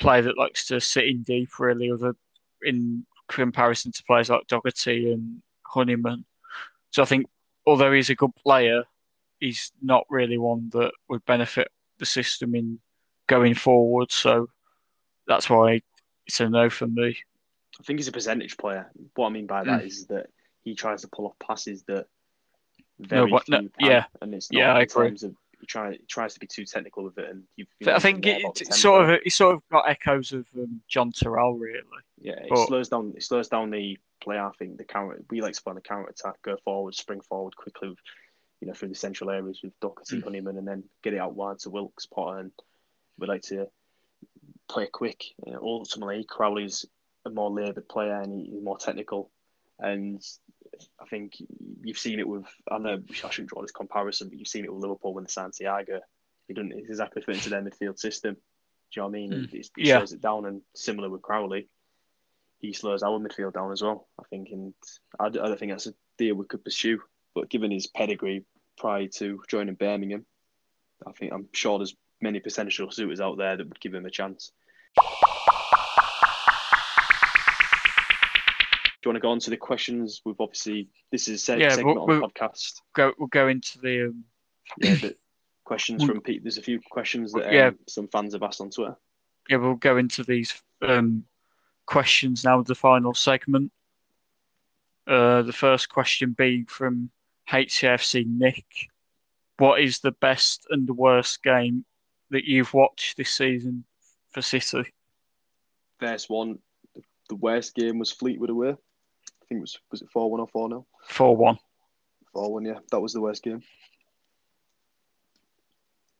[0.00, 2.16] player that likes to sit in deep, really, other
[2.62, 6.24] in comparison to players like Docherty and Honeyman.
[6.90, 7.26] So I think,
[7.66, 8.84] although he's a good player,
[9.40, 11.68] he's not really one that would benefit
[11.98, 12.78] the system in
[13.26, 14.10] going forward.
[14.12, 14.48] So
[15.26, 15.82] that's why
[16.26, 17.16] it's a no for me.
[17.80, 18.90] I think he's a percentage player.
[19.14, 19.86] What I mean by that mm.
[19.86, 20.26] is that
[20.62, 22.06] he tries to pull off passes that
[23.00, 25.08] very no, few no, yeah, and it's not yeah, I agree.
[25.08, 25.20] Of,
[25.60, 28.42] he, try, he tries to be too technical with it, and you, I think it,
[28.60, 31.82] it's sort of it sort of got echoes of um, Jon Toral, really.
[32.20, 33.14] Yeah, it but, slows down.
[33.16, 34.38] It slows down the play.
[34.38, 35.22] I think the counter.
[35.30, 37.98] We like to play on the counter attack, go forward, spring forward quickly, with,
[38.60, 40.24] you know, through the central areas with Docherty, mm.
[40.24, 42.50] Honeyman, and then get it out wide to Wilks, Potter, and
[43.18, 43.68] we like to
[44.68, 45.24] play quick.
[45.46, 46.84] Uh, ultimately, Crowley's
[47.26, 49.30] a more laboured player and he's more technical,
[49.78, 50.22] and
[51.00, 51.34] I think
[51.82, 52.44] you've seen it with.
[52.70, 55.30] I know I shouldn't draw this comparison, but you've seen it with Liverpool when the
[55.30, 56.00] Santiago.
[56.48, 58.34] He doesn't exactly fit into their midfield system.
[58.34, 58.40] Do
[58.92, 59.32] you know what I mean?
[59.32, 59.50] Mm.
[59.50, 59.98] He, he yeah.
[59.98, 61.68] slows it down, and similar with Crowley,
[62.58, 64.08] he slows our midfield down as well.
[64.18, 64.74] I think, and
[65.18, 67.00] I, I don't think that's a deal we could pursue.
[67.34, 68.44] But given his pedigree
[68.78, 70.24] prior to joining Birmingham,
[71.06, 74.10] I think I'm sure there's many potential suitors out there that would give him a
[74.10, 74.52] chance.
[79.04, 80.22] Do you want to go on to the questions?
[80.24, 82.80] We've obviously this is a yeah, segment we'll, on the podcast.
[82.94, 84.24] Go, we'll go into the um...
[84.78, 85.16] yeah, the
[85.64, 86.42] questions from Pete.
[86.42, 87.70] There's a few questions that um, yeah.
[87.86, 88.96] some fans have asked on Twitter.
[89.50, 91.24] Yeah, we'll go into these um,
[91.84, 92.62] questions now.
[92.62, 93.72] The final segment.
[95.06, 97.10] Uh, the first question being from
[97.50, 98.64] HCFC Nick.
[99.58, 101.84] What is the best and the worst game
[102.30, 103.84] that you've watched this season
[104.30, 104.94] for City?
[106.00, 106.60] First one,
[107.28, 108.76] the worst game was Fleetwood away.
[109.44, 111.58] I think it was was it four one or four 0 Four one.
[112.32, 112.78] Four one, yeah.
[112.90, 113.62] That was the worst game.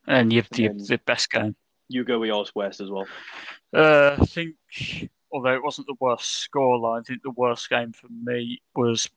[0.07, 1.57] And you've the, the best game.
[1.89, 3.07] You go with yours worst as well.
[3.73, 4.57] Uh, I think,
[5.33, 9.09] although it wasn't the worst scoreline, I think the worst game for me was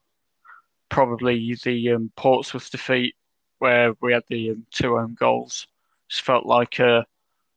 [0.87, 3.15] probably the um, Portsmouth defeat,
[3.59, 5.67] where we had the um, two own goals.
[6.07, 7.03] Just felt like uh,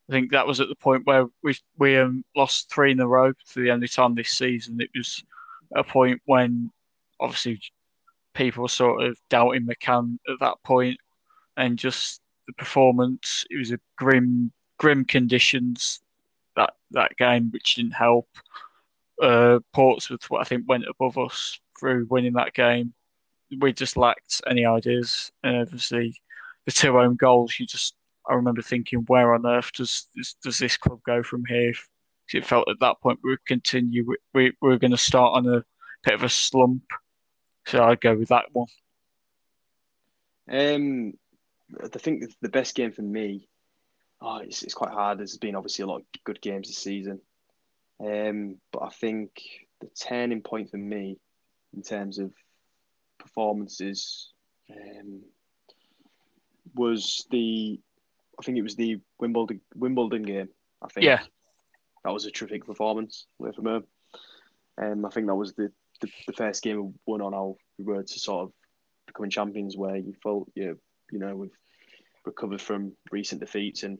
[0.08, 3.06] I think that was at the point where we we um, lost three in a
[3.06, 4.80] row for the only time this season.
[4.80, 5.22] It was
[5.74, 6.70] a point when
[7.20, 7.60] obviously
[8.34, 10.98] people sort of doubting McCann at that point,
[11.56, 13.44] and just the performance.
[13.50, 16.00] It was a grim, grim conditions
[16.56, 18.28] that that game, which didn't help.
[19.22, 22.94] Uh, Portsmouth, what I think, went above us through winning that game.
[23.60, 26.20] We just lacked any ideas, and obviously
[26.66, 27.58] the two own goals.
[27.58, 27.94] You just,
[28.28, 31.74] I remember thinking, where on earth does does, does this club go from here?
[32.34, 34.04] It felt at that point we would continue.
[34.06, 35.64] We, we, we were going to start on a
[36.04, 36.84] bit of a slump.
[37.66, 38.68] So I'd go with that one.
[40.50, 41.12] Um,
[41.82, 43.48] I think the best game for me,
[44.20, 45.18] oh, it's, it's quite hard.
[45.18, 47.20] There's been obviously a lot of good games this season.
[48.04, 49.30] Um, but I think
[49.80, 51.18] the turning point for me
[51.74, 52.32] in terms of
[53.18, 54.32] performances
[54.70, 55.22] um,
[56.74, 57.80] was the
[58.38, 60.48] I think it was the Wimbledon Wimbledon game.
[60.82, 61.20] I think yeah,
[62.04, 63.84] that was a terrific performance away from home.
[64.78, 65.70] Um, I think that was the,
[66.00, 68.52] the, the first game we won on our road to sort of
[69.06, 70.78] becoming champions, where you felt you
[71.10, 71.50] you know we've
[72.24, 73.98] recovered from recent defeats, and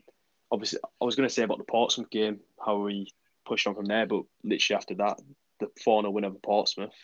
[0.51, 3.12] obviously I was going to say about the Portsmouth game how we
[3.44, 5.18] pushed on from there, but literally after that,
[5.59, 6.94] the four 0 win over Portsmouth,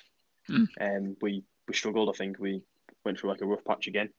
[0.50, 0.66] mm.
[0.80, 2.08] um, we we struggled.
[2.08, 2.62] I think we
[3.04, 4.10] went through like a rough patch again.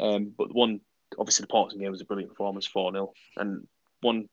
[0.00, 0.80] Um, but one
[1.18, 3.66] obviously the Portsmouth game was a brilliant performance, four 0 and
[4.00, 4.28] one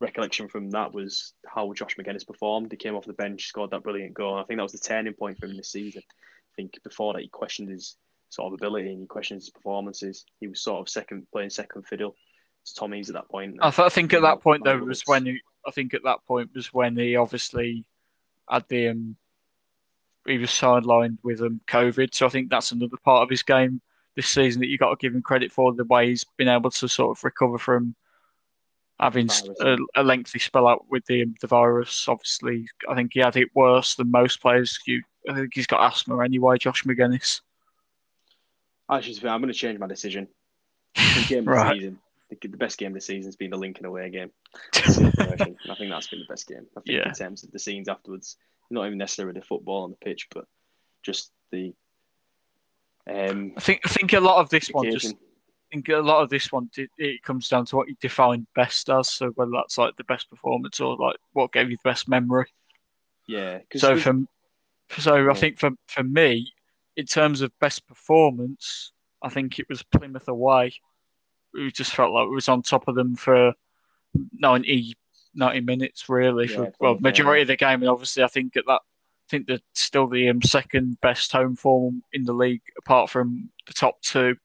[0.00, 2.70] recollection from that was how Josh Magennis performed.
[2.70, 4.36] He came off the bench, scored that brilliant goal.
[4.36, 6.02] I think that was the turning point for him this season.
[6.06, 7.96] I think before that he questioned his
[8.30, 10.24] sort of ability and he questioned his performances.
[10.40, 12.14] He was sort of second playing second fiddle
[12.66, 13.56] to Tom Eaves at that point.
[13.60, 16.24] I, th- I think at that point though was when he, I think at that
[16.26, 17.84] point was when he obviously
[18.50, 19.16] had the um,
[20.26, 22.14] he was sidelined with um, COVID.
[22.14, 23.80] So I think that's another part of his game
[24.16, 26.70] this season that you got to give him credit for the way he's been able
[26.70, 27.94] to sort of recover from
[29.00, 29.28] having
[29.60, 32.06] a, a, lengthy spell out with the the virus.
[32.08, 34.78] Obviously, I think he had it worse than most players.
[34.86, 36.58] You, I think he's got asthma anyway.
[36.58, 36.84] Josh.
[38.90, 40.28] Actually, I'm going to change my decision.
[40.94, 41.98] The game of the season,
[42.30, 44.30] the, the best game of the season has been the Lincoln away game.
[44.74, 46.66] I think that's been the best game.
[46.76, 47.08] I think yeah.
[47.08, 48.36] in terms of the scenes afterwards,
[48.70, 50.46] not even necessarily the football on the pitch, but
[51.02, 51.74] just the.
[53.06, 54.90] Um, I think I think a lot of this occasion.
[54.90, 55.16] one just
[55.74, 58.88] think a lot of this one it, it, comes down to what you define best
[58.88, 59.08] as.
[59.08, 62.46] So whether that's like the best performance or like what gave you the best memory.
[63.26, 63.58] Yeah.
[63.76, 64.14] So for
[64.98, 65.30] so yeah.
[65.30, 66.52] I think for for me,
[66.96, 70.74] in terms of best performance, I think it was Plymouth away.
[71.52, 73.52] We just felt like we was on top of them for
[74.32, 74.96] 90,
[75.34, 78.64] 90 minutes really for yeah, well majority of the game, and obviously I think at
[78.66, 83.10] that I think they're still the um, second best home form in the league apart
[83.10, 84.36] from the top two,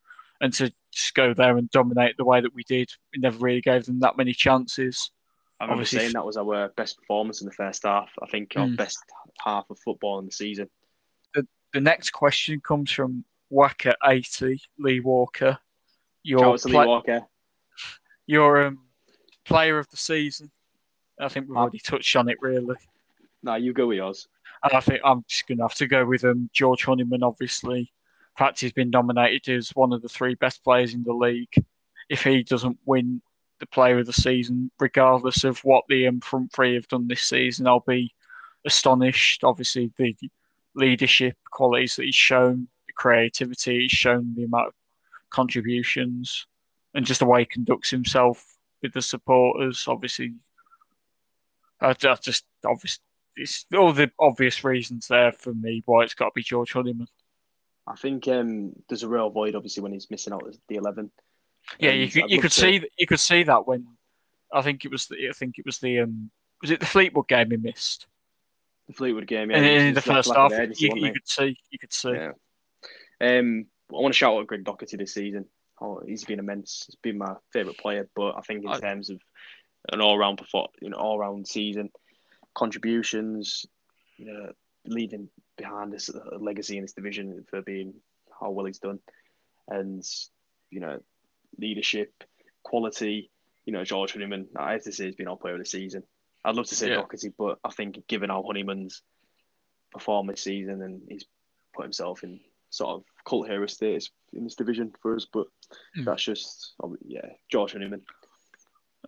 [0.42, 3.62] and to just go there and dominate the way that we did, we never really
[3.62, 5.12] gave them that many chances.
[5.60, 8.10] I remember Obviously, saying that was our best performance in the first half.
[8.22, 8.78] I think our mm.
[8.78, 9.00] best
[9.43, 10.70] half of football in the season.
[11.34, 15.58] The, the next question comes from Wacker eighty Lee Walker.
[16.24, 17.22] Your play- Lee Walker.
[18.26, 18.80] Your um,
[19.43, 20.52] player of the season.
[21.20, 21.62] I think we've ah.
[21.62, 22.78] already touched on it really.
[23.43, 24.28] No, you go with yours.
[24.64, 27.91] And I think I'm just going to have to go with um, George Honeyman, obviously.
[28.38, 31.54] Fact, he's been nominated as one of the three best players in the league.
[32.10, 33.22] If he doesn't win
[33.60, 37.24] the Player of the Season, regardless of what the um, front three have done this
[37.24, 38.14] season, I'll be
[38.66, 39.44] astonished.
[39.44, 40.16] Obviously, the
[40.76, 44.74] leadership qualities that he's shown, the creativity he's shown, the amount of
[45.30, 46.48] contributions,
[46.94, 48.46] and just the way he conducts himself
[48.82, 49.86] with the supporters.
[49.88, 50.34] Obviously,
[51.82, 53.04] I, I just obviously
[53.36, 57.08] it's all the obvious reasons there for me why it's got to be George Honeyman.
[57.88, 61.12] I think um, there's a real void, obviously, when he's missing out the eleven.
[61.80, 62.60] Yeah, you could, you could to...
[62.60, 63.88] see you could see that when
[64.54, 67.28] I think it was the, I think it was the um, was it the Fleetwood
[67.28, 68.08] game he missed?
[68.88, 69.58] The Fleetwood game, yeah.
[69.58, 72.12] In, in the first half, you, you could see you could see.
[72.12, 72.32] Yeah.
[73.22, 75.46] Um, I want to shout out Greg Docherty this season.
[75.82, 76.86] Oh, he's been immense.
[76.88, 78.80] He's been my favourite player, but I think in I...
[78.80, 79.20] terms of
[79.92, 81.90] an all-round perform, you know, all-round season,
[82.54, 83.66] contributions,
[84.18, 84.52] you know,
[84.90, 87.94] leading behind this legacy in this division for being
[88.40, 89.00] how well he's done,
[89.68, 90.04] and
[90.70, 91.00] you know,
[91.58, 92.24] leadership,
[92.64, 93.32] quality.
[93.66, 94.48] You know, George Honeyman.
[94.56, 96.04] I have to say, he's been our player of the season.
[96.44, 97.02] I'd love to say yeah.
[97.02, 99.04] Docherty, but I think given how Honeyman's
[99.92, 101.26] performance season and he's
[101.76, 105.48] put himself in sort of cult hero status in this division for us, but
[105.98, 106.06] mm.
[106.06, 106.74] that's just
[107.06, 108.02] yeah, George Honeyman.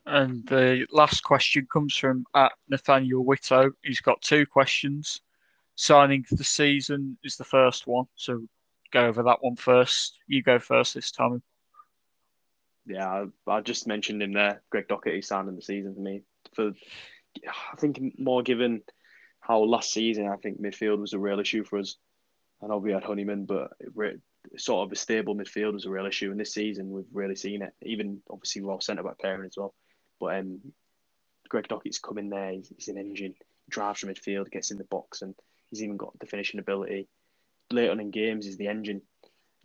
[0.05, 3.71] And the last question comes from at Nathaniel Whitto.
[3.83, 5.21] He's got two questions.
[5.75, 8.41] Signing for the season is the first one, so
[8.91, 10.17] go over that one first.
[10.27, 11.41] You go first this time.
[12.85, 14.61] Yeah, I, just mentioned him there.
[14.69, 16.23] Greg Docherty signing the season for me.
[16.53, 16.71] For
[17.45, 18.81] I think more given
[19.39, 21.95] how last season I think midfield was a real issue for us.
[22.61, 23.71] I know we had Honeyman, but
[24.57, 26.31] sort of a stable midfield was a real issue.
[26.31, 27.73] And this season we've really seen it.
[27.81, 29.73] Even obviously well centre back pairing as well.
[30.19, 30.59] But um,
[31.49, 32.51] Greg Docherty's come in there.
[32.51, 33.35] He's, he's an engine.
[33.69, 35.33] Drives from midfield, gets in the box, and
[35.71, 37.07] he's even got the finishing ability.
[37.71, 39.01] Late on in games, he's the engine.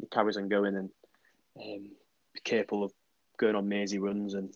[0.00, 0.90] He carries on going and
[1.60, 1.90] um,
[2.44, 2.92] capable of
[3.38, 4.54] going on mazy runs and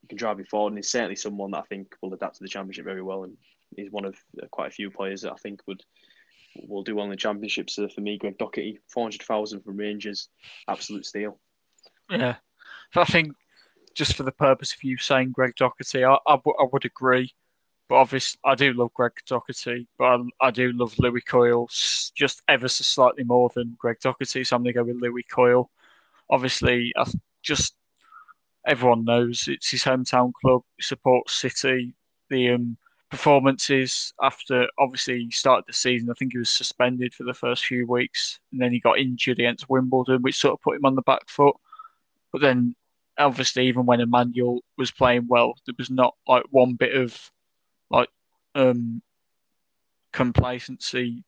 [0.00, 0.70] he can drive you forward.
[0.70, 3.24] And he's certainly someone that I think will adapt to the championship very well.
[3.24, 3.36] And
[3.76, 5.82] he's one of uh, quite a few players that I think would
[6.68, 7.68] will do well in the championship.
[7.68, 10.28] So for me, Greg Docherty, four hundred thousand from Rangers,
[10.68, 11.38] absolute steal.
[12.08, 12.36] Yeah,
[12.94, 13.34] I think
[13.94, 17.34] just for the purpose of you saying Greg Docherty, I, I, w- I would agree.
[17.88, 20.18] But obviously, I do love Greg Docherty, but I,
[20.48, 24.44] I, do love Lewie Coyle just ever so slightly more than Greg Docherty.
[24.44, 25.70] So I'm going to go with Lewie Coyle.
[26.28, 27.08] Obviously, I
[27.42, 27.76] just
[28.66, 30.62] everyone knows it's his hometown club.
[30.80, 31.94] Supports City.
[32.28, 32.76] The um,
[33.10, 37.64] performances after obviously he started the season, I think he was suspended for the first
[37.64, 40.96] few weeks, and then he got injured against Wimbledon, which sort of put him on
[40.96, 41.56] the back foot.
[42.32, 42.74] But then,
[43.18, 47.18] obviously, even when Emmanuel was playing well, there was not like one bit of
[47.90, 48.08] like
[48.54, 49.02] um,
[50.12, 51.24] complacency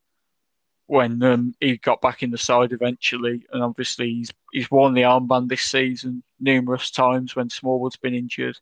[0.87, 3.45] when um, he got back in the side eventually.
[3.51, 8.57] And obviously, he's he's worn the armband this season numerous times when Smallwood's been injured.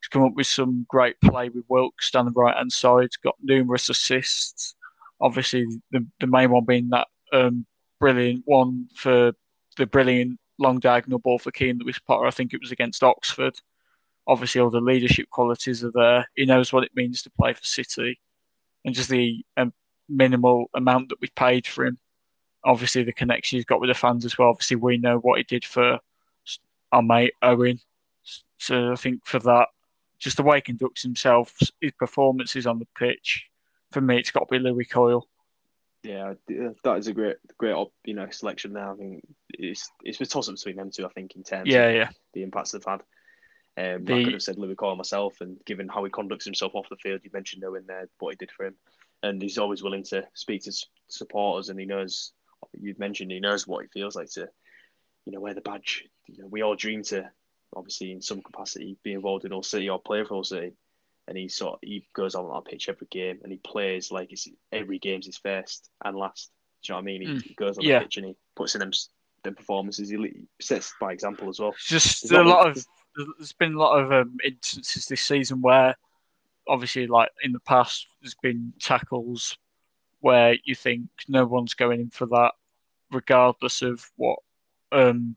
[0.00, 3.08] He's come up with some great play with Wilks down the right hand side.
[3.22, 4.74] Got numerous assists.
[5.20, 7.66] Obviously, the the main one being that um,
[7.98, 9.32] brilliant one for
[9.76, 12.26] the brilliant long diagonal ball for Keane Lewis Potter.
[12.26, 13.54] I think it was against Oxford.
[14.26, 16.28] Obviously, all the leadership qualities are there.
[16.34, 18.18] He knows what it means to play for City,
[18.84, 19.72] and just the um,
[20.08, 21.98] minimal amount that we paid for him.
[22.64, 24.48] Obviously, the connection he's got with the fans as well.
[24.48, 25.98] Obviously, we know what he did for
[26.92, 27.80] our mate Owen.
[28.58, 29.68] So I think for that,
[30.18, 33.46] just the way he conducts himself, his performances on the pitch,
[33.92, 35.28] for me, it's got to be Lewie Coyle.
[36.02, 36.34] Yeah,
[36.84, 38.90] that is a great, great, you know, selection there.
[38.90, 41.06] I think it's it's a toss up between them two.
[41.06, 42.10] I think in terms yeah, of yeah.
[42.34, 43.02] the impacts they've had.
[43.76, 46.74] Um, The- I could have said Lewie Coyle myself, and given how he conducts himself
[46.74, 48.76] off the field, you mentioned Owen there, what he did for him,
[49.22, 50.72] and he's always willing to speak to
[51.08, 52.32] supporters, and he knows.
[52.80, 54.48] You've mentioned he knows what it feels like to,
[55.26, 56.04] you know, wear the badge.
[56.28, 57.30] You know, we all dream to,
[57.76, 60.72] obviously, in some capacity, be involved in Hull City or play for Hull City,
[61.28, 64.48] and he sort he goes on that pitch every game, and he plays like it's
[64.72, 66.50] every game's his first and last.
[66.82, 67.20] Do you know what I mean?
[67.22, 67.42] He, Mm.
[67.42, 67.98] he goes on Yeah.
[67.98, 68.92] the pitch and he puts in them
[69.42, 70.08] them performances.
[70.08, 71.74] He sets by example as well.
[71.78, 72.86] Just There's a lot of
[73.16, 75.96] there's been a lot of um, instances this season where
[76.66, 79.58] obviously like in the past there's been tackles
[80.20, 82.52] where you think no one's going in for that
[83.12, 84.38] regardless of what
[84.92, 85.36] um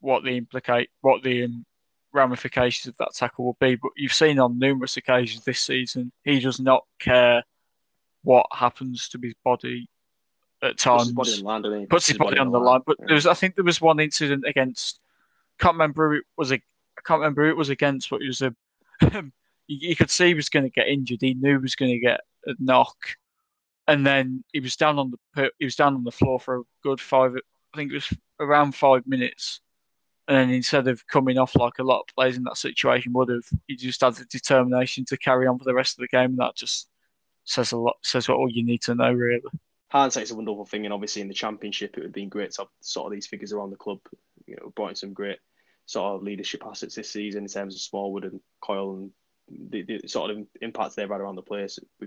[0.00, 1.64] what the implicate what the um,
[2.12, 6.40] ramifications of that tackle will be but you've seen on numerous occasions this season he
[6.40, 7.44] does not care
[8.24, 9.88] what happens to his body
[10.62, 12.82] at Puts times his body line, puts his body on the line.
[12.84, 13.06] But Yeah.
[13.08, 15.00] there was, I think, there was one incident against.
[15.58, 16.52] Can't remember it was.
[16.52, 16.60] A,
[17.00, 18.54] I can't remember who it was against, but it was a.
[19.14, 19.32] Um,
[19.66, 21.20] you, you could see he was going to get injured.
[21.22, 22.96] He knew he was going to get a knock,
[23.88, 26.62] and then he was down on the he was down on the floor for a
[26.82, 27.34] good five.
[27.72, 29.60] I think it was around five minutes.
[30.28, 33.30] And then instead of coming off like a lot of players in that situation would
[33.30, 36.30] have, he just had the determination to carry on for the rest of the game.
[36.30, 36.88] And that just
[37.44, 37.96] says a lot.
[38.02, 39.40] Says what all you need to know, really.
[39.90, 42.62] hindsight's a wonderful thing, and obviously in the championship, it would have been great to
[42.62, 43.98] have sort of these figures around the club.
[44.46, 45.38] You know, brought in some great
[45.90, 49.10] sort of leadership assets this season in terms of Smallwood and Coyle and
[49.70, 51.80] the, the sort of impact they've had around the place.
[51.98, 52.06] We,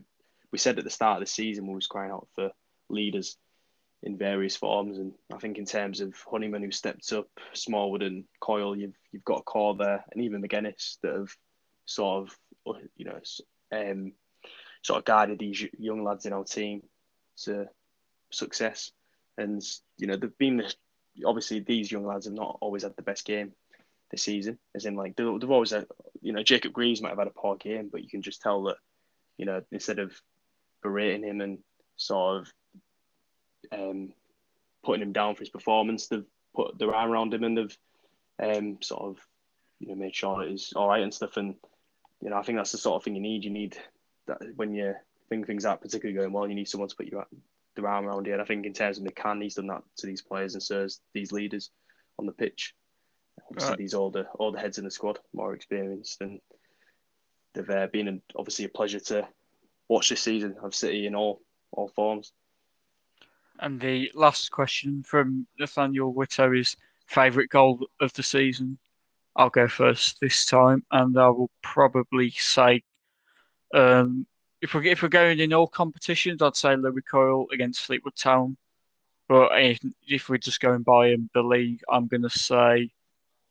[0.54, 2.52] we said at the start of the season we was crying out for
[2.88, 3.36] leaders
[4.02, 8.24] in various forms, and I think in terms of Honeyman who stepped up, Smallwood and
[8.40, 11.36] Coyle, you've you've got a core there, and even Magennis that have
[11.86, 12.30] sort
[12.66, 13.20] of you know
[13.74, 14.14] um,
[14.82, 16.84] sort of guided these young lads in our team
[17.44, 17.68] to
[18.30, 18.92] success.
[19.38, 19.62] And
[19.98, 20.64] you know, they've been
[21.26, 23.52] obviously these young lads have not always had the best game
[24.14, 24.60] this season.
[24.76, 25.86] As in, like they've always had,
[26.22, 28.64] you know, Jacob Greaves might have had a poor game, but you can just tell
[28.64, 28.78] that,
[29.38, 30.14] you know, instead of
[30.84, 31.58] berating him and
[31.98, 32.54] sort of
[33.72, 34.14] um,
[34.86, 37.78] putting him down for his performance, they've put their arm around him and they've
[38.42, 39.18] um, sort of,
[39.80, 41.38] you know, made sure that he's all right and stuff.
[41.38, 41.56] And
[42.22, 43.44] you know, I think that's the sort of thing you need.
[43.44, 43.78] You need
[44.28, 44.94] that when you
[45.30, 47.26] think things aren't particularly going well, you need someone to put your
[47.76, 48.34] their arm around you.
[48.34, 51.02] And I think in terms of McCann, he's done that to these players and serves
[51.14, 51.72] these leaders
[52.20, 52.76] on the pitch.
[53.50, 53.78] Obviously, Right.
[53.78, 56.40] these older older heads in the squad, more experienced, and
[57.54, 59.28] they've uh, been an, obviously a pleasure to
[59.88, 61.42] watch this season of City in all
[61.72, 62.32] all forms.
[63.60, 66.76] And the last question from Nathaniel Witto is
[67.06, 68.78] favourite goal of the season.
[69.36, 72.84] I'll go first this time, and I will probably say,
[73.74, 74.26] um,
[74.62, 78.58] if we're if we're going in all competitions, I'd say Lewie Coyle against Fleetwood Town.
[79.28, 82.92] But if, if we're just going by um, the league, I'm going to say,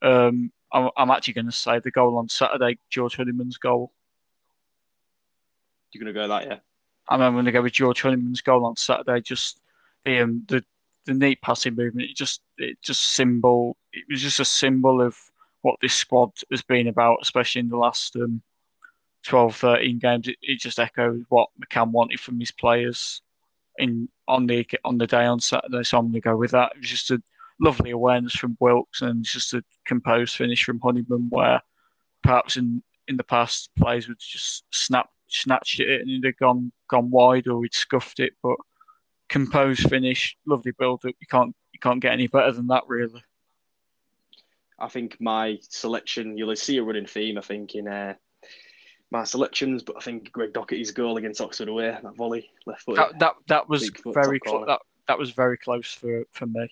[0.03, 3.93] um, I'm, I'm actually going to say the goal on Saturday, George Honeyman's goal.
[5.93, 6.59] You're gonna go that, yeah?
[7.09, 9.21] I'm going to go with George Honeyman's goal on Saturday.
[9.21, 9.61] Just
[10.05, 10.65] the um, the
[11.05, 12.11] the neat passing movement.
[12.11, 13.77] It just it just symbol.
[13.93, 15.17] It was just a symbol of
[15.63, 18.43] what this squad has been about, especially in the last um,
[19.25, 20.29] 12, 13 games.
[20.29, 23.23] It, it just echoes what McCann wanted from his players
[23.79, 25.83] in on the on the day on Saturday.
[25.83, 26.73] So I'm going to go with that.
[26.75, 27.23] It was just a
[27.61, 31.61] lovely awareness from Wilks and just a composed finish from Honeyman, where
[32.23, 36.37] perhaps in, in the past players would just snap snatched at it and it'd have
[36.37, 38.57] gone gone wide or we'd scuffed it, but
[39.29, 41.15] composed finish, lovely build up.
[41.21, 43.23] You can't you can't get any better than that, really.
[44.79, 47.39] I think my selection, you'll see a running theme.
[47.39, 48.15] I think in uh,
[49.11, 52.97] my selections, but I think Greg Docherty's goal against Oxford away, that volley left foot.
[52.97, 56.69] That that, that was very cl- that that was very close for for me.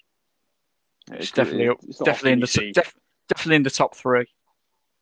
[1.09, 2.95] It's, it's definitely it's definitely in the see, def,
[3.29, 4.27] definitely in the top three.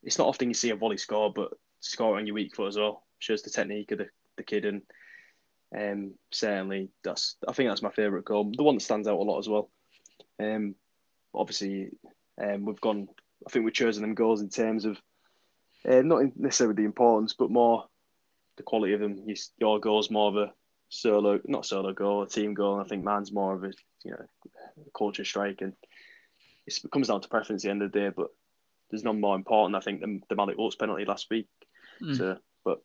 [0.03, 2.76] It's not often you see a volley score, but score on your weak foot as
[2.76, 4.82] well shows the technique of the, the kid, and
[5.76, 8.53] um, certainly that's I think that's my favourite goal.
[8.57, 9.70] The one that stands out a lot as well.
[10.40, 10.74] Um,
[11.34, 11.90] obviously,
[12.42, 13.09] um, we've gone.
[13.46, 14.99] I think we've chosen them goals in terms of
[15.88, 17.86] uh, not necessarily the importance, but more
[18.57, 19.24] the quality of them.
[19.59, 20.53] Your goal's more of a
[20.88, 22.74] solo, not solo goal, a team goal.
[22.74, 23.72] And I think mine's more of a
[24.05, 24.24] you know
[24.96, 25.74] culture strike, and
[26.68, 28.10] it comes down to preference at the end of the day.
[28.14, 28.28] But
[28.90, 31.48] there's none more important, I think, than the Malik Oates penalty last week.
[32.02, 32.16] Mm.
[32.16, 32.78] So, but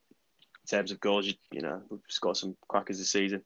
[0.63, 3.43] in terms of goals, you, you know, we've got some crackers this season.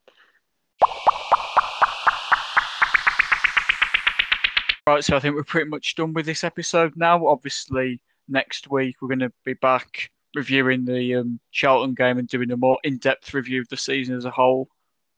[4.86, 7.26] Right, so I think we're pretty much done with this episode now.
[7.26, 12.50] Obviously, next week we're going to be back reviewing the um, Charlton game and doing
[12.50, 14.68] a more in-depth review of the season as a whole.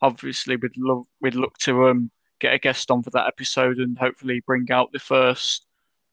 [0.02, 2.10] Obviously, we'd love we'd look to um,
[2.40, 5.66] get a guest on for that episode and hopefully bring out the first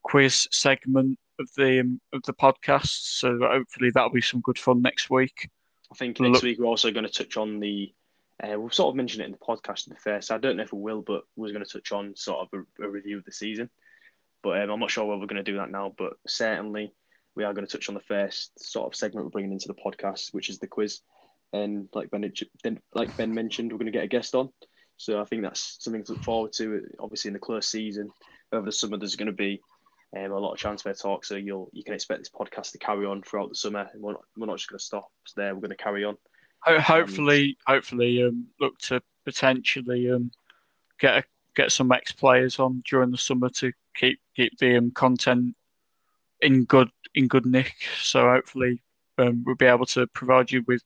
[0.04, 3.18] quiz segment of the um, of the podcast.
[3.20, 5.50] So hopefully that'll be some good fun next week.
[5.92, 7.94] I think next look- week we're also going to touch on the.
[8.44, 10.64] Uh, we've sort of mentioned it in the podcast be fair, so I don't know
[10.64, 13.26] if we will, but we're going to touch on sort of a, a review of
[13.26, 13.68] the season.
[14.44, 15.94] But um, I'm not sure whether we're going to do that now.
[15.98, 16.94] But certainly
[17.36, 19.74] we are going to touch on the first sort of segment we're bringing into the
[19.74, 21.02] podcast, which is the quiz.
[21.52, 22.32] And like Ben,
[22.94, 24.50] like Ben mentioned, we're going to get a guest on.
[24.98, 26.88] So I think that's something to look forward to.
[27.00, 28.10] Obviously, in the close season
[28.52, 29.62] over the summer, there's going to be
[30.16, 31.24] um, a lot of transfer talk.
[31.24, 33.90] So you'll you can expect this podcast to carry on throughout the summer.
[33.96, 35.54] We're not, we're not just going to stop there.
[35.54, 36.18] We're going to carry on.
[36.66, 40.32] Hopefully, um, hopefully, um, look to potentially um,
[41.00, 41.24] get a,
[41.56, 45.56] get some ex players on during the summer to keep keep the um, content
[46.42, 47.76] in good in good nick.
[48.02, 48.82] So hopefully
[49.18, 50.82] um, we'll be able to provide you with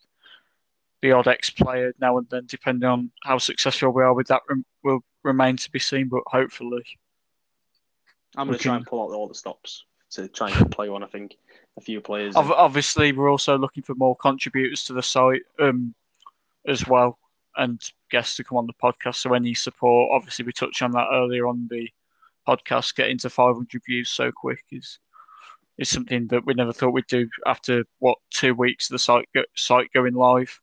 [1.02, 4.42] the odd ex player now and then, depending on how successful we are with that.
[4.84, 6.84] Will remain to be seen, but hopefully.
[8.36, 10.90] I'm going to try and pull out all the stops to try and get play
[10.90, 11.04] one.
[11.04, 11.36] I think
[11.78, 12.36] a few players.
[12.36, 15.94] Obviously, we're also looking for more contributors to the site um,
[16.68, 17.18] as well,
[17.58, 19.16] and guests to come on the podcast.
[19.16, 21.90] So any support, obviously, we touched on that earlier on the
[22.48, 22.96] podcast.
[22.96, 25.00] Getting to 500 views so quick is
[25.78, 29.28] is something that we never thought we'd do after what two weeks of the site
[29.34, 30.60] go, site going live.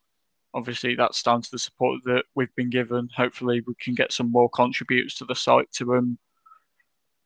[0.55, 3.09] Obviously, that's down to the support that we've been given.
[3.15, 6.19] Hopefully, we can get some more contributors to the site to um,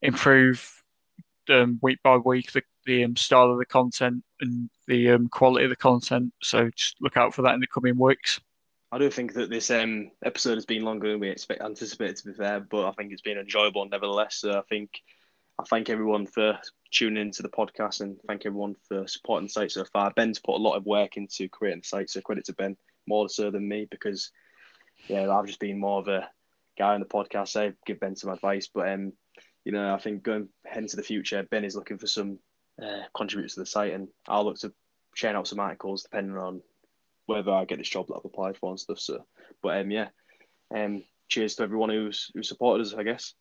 [0.03, 0.83] improve
[1.49, 5.64] um, week by week the, the um, style of the content and the um, quality
[5.64, 6.33] of the content.
[6.43, 8.41] So just look out for that in the coming weeks.
[8.91, 12.27] I do think that this um, episode has been longer than we expect anticipated to
[12.27, 14.36] be fair, but I think it's been enjoyable nevertheless.
[14.36, 15.01] So I think
[15.59, 16.59] I thank everyone for
[16.90, 20.11] tuning into the podcast and thank everyone for supporting the site so far.
[20.11, 22.77] Ben's put a lot of work into creating the site, so credit to Ben
[23.07, 24.31] more so than me because
[25.09, 26.29] yeah, I've just been more of a
[26.79, 27.61] guy on the podcast.
[27.61, 29.12] I give Ben some advice, but um,
[29.65, 32.39] you know, I think going ahead into the future, Ben is looking for some
[32.83, 34.73] uh, contributors to the site, and I'll look to
[35.15, 36.62] share out some articles depending on
[37.27, 38.99] whether I get this job that I've applied for and stuff.
[38.99, 39.24] So,
[39.62, 40.09] but um, yeah,
[40.74, 43.35] um, cheers to everyone who's who supported us, I guess.